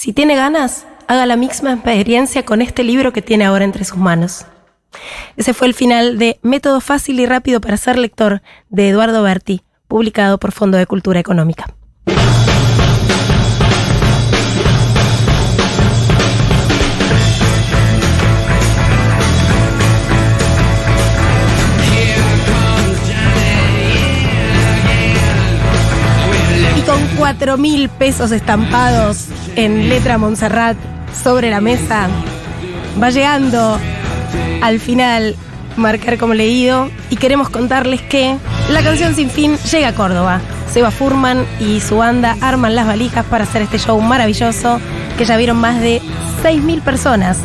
[0.00, 3.98] Si tiene ganas, haga la misma experiencia con este libro que tiene ahora entre sus
[3.98, 4.46] manos.
[5.36, 9.62] Ese fue el final de Método fácil y rápido para ser lector de Eduardo Berti,
[9.88, 11.74] publicado por Fondo de Cultura Económica.
[26.76, 29.26] Y con cuatro mil pesos estampados
[29.58, 30.76] en letra Montserrat
[31.20, 32.06] sobre la mesa,
[33.02, 33.76] va llegando
[34.62, 35.34] al final
[35.76, 38.36] marcar como leído y queremos contarles que
[38.70, 40.40] la canción sin fin llega a Córdoba.
[40.72, 44.78] Seba Furman y su banda arman las valijas para hacer este show maravilloso
[45.16, 46.00] que ya vieron más de
[46.44, 47.38] 6.000 personas.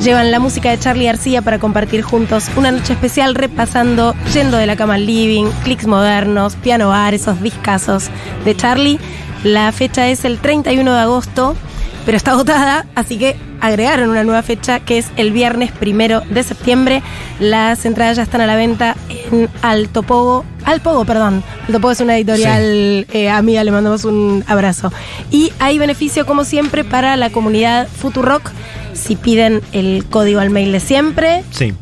[0.00, 4.66] Llevan la música de Charlie García para compartir juntos una noche especial repasando Yendo de
[4.66, 8.08] la cama al living, clics modernos, piano bar, esos discazos
[8.46, 8.98] de Charlie.
[9.44, 11.56] La fecha es el 31 de agosto,
[12.04, 16.42] pero está agotada, así que agregaron una nueva fecha que es el viernes primero de
[16.42, 17.02] septiembre.
[17.38, 20.44] Las entradas ya están a la venta en Alto Pogo.
[20.64, 21.42] Alpogo, perdón.
[21.66, 24.92] Alto Pogo es una editorial eh, amiga, le mandamos un abrazo.
[25.30, 28.50] Y hay beneficio, como siempre, para la comunidad Futurock.
[28.94, 31.72] Si piden el código al mail de siempre, Sí.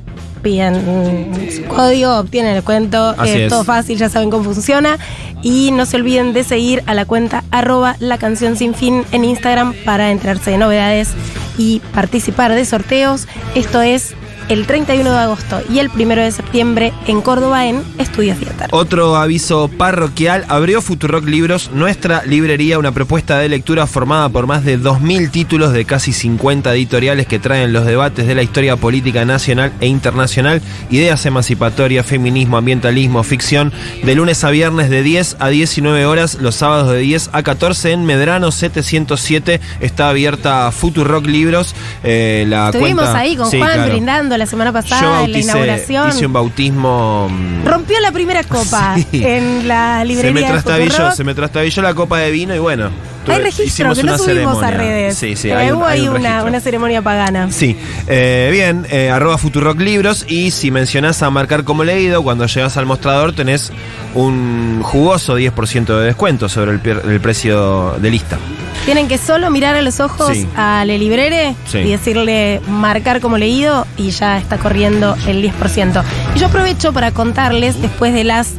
[0.40, 3.48] Piden su código, obtienen el cuento, es es.
[3.48, 4.98] todo fácil, ya saben cómo funciona.
[5.42, 9.24] Y no se olviden de seguir a la cuenta arroba la canción sin fin en
[9.24, 11.10] Instagram para enterarse de novedades
[11.56, 13.26] y participar de sorteos.
[13.54, 14.14] Esto es
[14.50, 18.68] el 31 de agosto y el 1 de septiembre en Córdoba en Estudio Theater.
[18.72, 24.64] Otro aviso parroquial, abrió Futurock Libros, nuestra librería, una propuesta de lectura formada por más
[24.64, 29.24] de 2.000 títulos de casi 50 editoriales que traen los debates de la historia política
[29.24, 33.72] nacional e internacional, ideas emancipatorias, feminismo, ambientalismo, ficción,
[34.02, 37.92] de lunes a viernes de 10 a 19 horas, los sábados de 10 a 14
[37.92, 41.74] en Medrano 707, está abierta Futurock Libros.
[42.02, 43.92] eh, la Estuvimos cuenta- ahí con Sí, Juan claro.
[43.92, 46.08] brindando la semana Yo pasada en la bauticé, inauguración.
[46.08, 47.28] hice un bautismo...
[47.30, 49.22] mm, Rompió la primera copa Sí.
[49.24, 51.12] en la se librería me de trastabilló, Futurock.
[51.14, 52.90] se me trastabilló la copa de vino y bueno.
[53.24, 54.76] tuve- Hay registro hicimos que no una subimos a ceremonia.
[54.92, 55.16] redes.
[55.16, 56.48] Sí, sí, Eh, hay un, hubo hay ahí un una, registro.
[56.48, 57.52] una ceremonia pagana.
[57.52, 57.76] Sí,
[58.08, 62.76] eh, bien, eh, arroba Futurock Libros y si mencionás a marcar como leído, cuando llegas
[62.76, 63.72] al mostrador tenés
[64.14, 68.38] un jugoso 10% de descuento sobre el, pier- el precio de lista.
[68.84, 70.48] Tienen que solo mirar a los ojos Sí.
[70.56, 71.78] a Le Librere Sí.
[71.78, 76.02] y decirle marcar como leído y ya está corriendo el 10%.
[76.34, 78.52] Y yo aprovecho para contarles después de las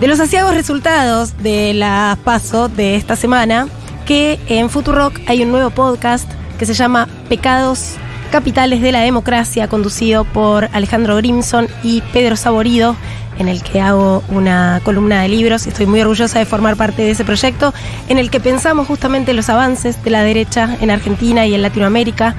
[0.00, 3.66] de los asiagos resultados de la paso de esta semana
[4.06, 7.94] que en Futurock hay un nuevo podcast que se llama Pecados
[8.30, 12.94] Capitales de la Democracia conducido por Alejandro Grimson y Pedro Saborido
[13.38, 15.66] en el que hago una columna de libros.
[15.66, 17.72] Estoy muy orgullosa de formar parte de ese proyecto,
[18.08, 22.34] en el que pensamos justamente los avances de la derecha en Argentina y en Latinoamérica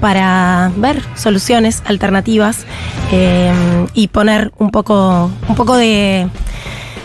[0.00, 2.64] para ver soluciones alternativas
[3.12, 3.52] eh,
[3.94, 6.28] y poner un poco, un poco de,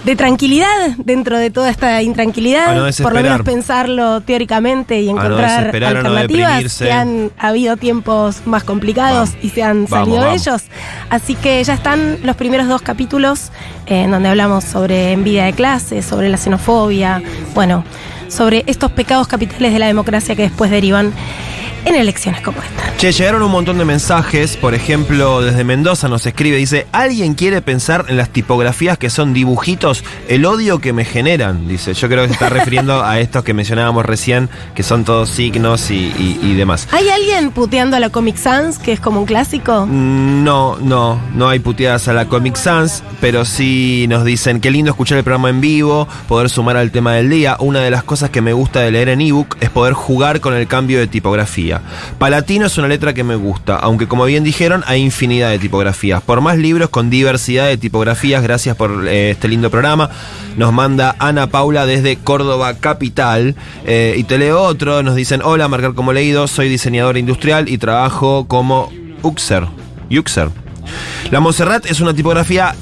[0.06, 5.74] de tranquilidad dentro de toda esta intranquilidad, no por lo menos pensarlo teóricamente y encontrar
[5.74, 9.44] no alternativas han habido tiempos más complicados Vamos.
[9.44, 10.64] y se han Vamos, salido de ellos.
[11.10, 13.52] Así que ya están los primeros dos capítulos
[13.88, 17.24] eh, en donde hablamos sobre envidia de clase, sobre la xenofobia,
[17.56, 17.84] bueno,
[18.28, 21.14] sobre estos pecados capitales de la democracia que después derivan
[21.86, 22.98] en elecciones como esta.
[22.98, 24.58] Che, llegaron un montón de mensajes.
[24.58, 29.34] Por ejemplo, desde Mendoza nos escribe, dice, ¿alguien quiere pensar en las tipografías que son
[29.34, 30.04] dibujitos?
[30.28, 31.94] El odio que me generan, dice.
[31.94, 35.92] Yo creo que se está refiriendo a estos que mencionábamos recién, que son todos signos
[35.92, 36.88] y, y- y demás.
[36.92, 39.86] ¿Hay alguien puteando a la Comic Sans, que es como un clásico?
[39.86, 44.72] Mm, No, no, no hay puteadas a la Comic Sans, pero sí nos dicen qué
[44.72, 47.58] lindo escuchar el programa en vivo, poder sumar al tema del día.
[47.60, 50.54] Una de las cosas que me gusta de leer en ebook es poder jugar con
[50.54, 51.75] el cambio de tipografía.
[52.18, 56.22] Palatino es una letra que me gusta, aunque como bien dijeron, hay infinidad de tipografías.
[56.22, 60.10] Por más libros con diversidad de tipografías, gracias por eh, este lindo programa.
[60.58, 63.56] Nos manda Ana Paula desde Córdoba Capital.
[63.86, 67.78] Eh, y te leo otro, nos dicen, hola, marcar como leído, soy diseñador industrial y
[67.78, 69.66] trabajo como Uxer.
[70.10, 70.50] Uxer.
[71.32, 72.76] La Montserrat es una tipografía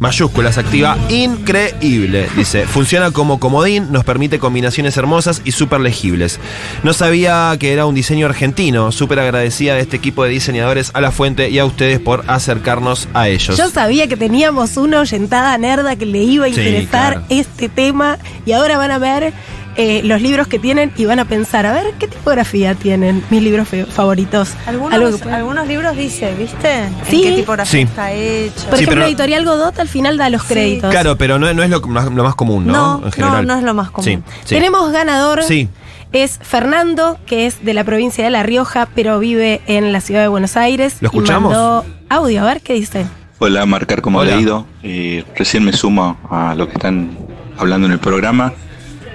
[0.00, 2.28] mayúsculas activa increíble.
[2.36, 6.40] Dice, funciona como comodín, nos permite combinaciones hermosas y súper legibles.
[6.82, 8.90] No sabía que era un diseño argentino.
[8.90, 13.08] Súper agradecida de este equipo de diseñadores a la fuente y a ustedes por acercarnos
[13.14, 13.56] a ellos.
[13.56, 17.26] Yo sabía que teníamos una oyentada nerda que le iba a Sí, interesar claro.
[17.28, 19.32] este tema y ahora van a ver
[19.76, 23.42] eh, los libros que tienen y van a pensar, a ver, ¿qué tipografía tienen mis
[23.42, 24.52] libros favoritos?
[24.66, 26.84] Algunos, algunos libros dice, ¿viste?
[26.84, 27.22] En Sí.
[27.22, 27.82] qué tipografía Sí.
[27.82, 28.54] está hecho.
[28.68, 30.48] Por Sí, ejemplo, pero- Editorial Godot al final da los Sí.
[30.54, 30.90] créditos.
[30.90, 32.72] Claro, pero no, no es lo, más- lo más común, ¿no?
[32.72, 33.46] No, en no, general.
[33.46, 34.04] no es lo más común.
[34.04, 34.54] Sí, sí.
[34.54, 35.42] Tenemos ganador.
[35.44, 35.68] Sí.
[36.12, 40.22] Es Fernando, que es de la provincia de La Rioja, pero vive en la ciudad
[40.22, 40.96] de Buenos Aires.
[41.00, 41.52] ¿Lo escuchamos?
[41.52, 43.06] Y mandó audio, a ver qué dice.
[43.38, 44.34] Hola, marcar como Hola.
[44.34, 44.66] leído.
[44.82, 47.16] Eh, recién me sumo a lo que están
[47.56, 48.52] hablando en el programa.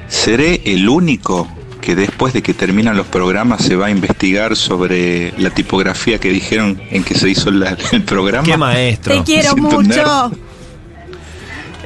[0.08, 1.48] ¿Seré el único
[1.82, 6.30] que después de que terminan los programas se va a investigar sobre la tipografía que
[6.30, 8.44] dijeron en que se hizo la- el programa?
[8.46, 9.18] Qué maestro.
[9.18, 10.32] Te quiero mucho.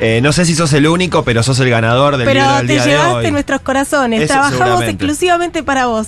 [0.02, 2.68] Eh, no sé si sos el único, pero sos el ganador del libro Pero del
[2.68, 3.32] te día de llevaste hoy.
[3.32, 4.22] nuestros corazones.
[4.22, 6.08] Eso Trabajamos exclusivamente para vos.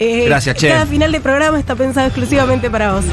[0.00, 0.68] Eh, Gracias, Che.
[0.68, 3.04] Cada final de programa está pensado exclusivamente para vos.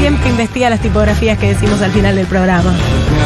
[0.00, 2.74] Siempre investiga las tipografías que decimos al final del programa.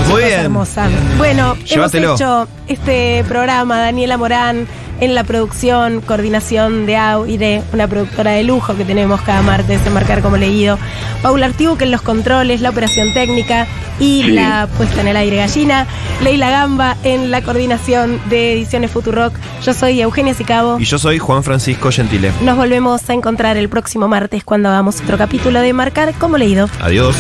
[0.09, 0.41] Muy bien.
[0.41, 0.89] hermosa.
[1.19, 2.09] Bueno, Llévatelo.
[2.09, 4.67] hemos hecho este programa, Daniela Morán,
[5.01, 9.95] en la producción, coordinación de Aire, una productora de lujo que tenemos cada martes en
[9.95, 10.79] Marcar como Leído.
[11.23, 13.67] Paula Artibuque en los controles, la operación técnica
[13.99, 14.33] y Sí.
[14.33, 15.87] la puesta en el aire gallina.
[16.23, 19.33] Leila Gamba en la coordinación de Ediciones Futurock.
[19.65, 20.79] Yo soy Eugenia Sicabo.
[20.79, 22.31] Y yo soy Juan Francisco Gentile.
[22.43, 26.69] Nos volvemos a encontrar el próximo martes cuando hagamos otro capítulo de Marcar como Leído.
[26.83, 27.17] Adiós.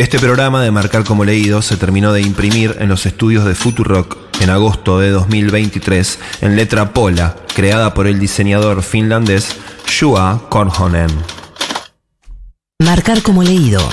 [0.00, 4.16] Este programa de Marcar como Leído se terminó de imprimir en los estudios de Futurock
[4.40, 9.54] en agosto de 2023 en letra Pola, creada por el diseñador finlandés
[9.86, 11.10] Shua Korhonen.
[12.78, 13.86] Marcar como leído.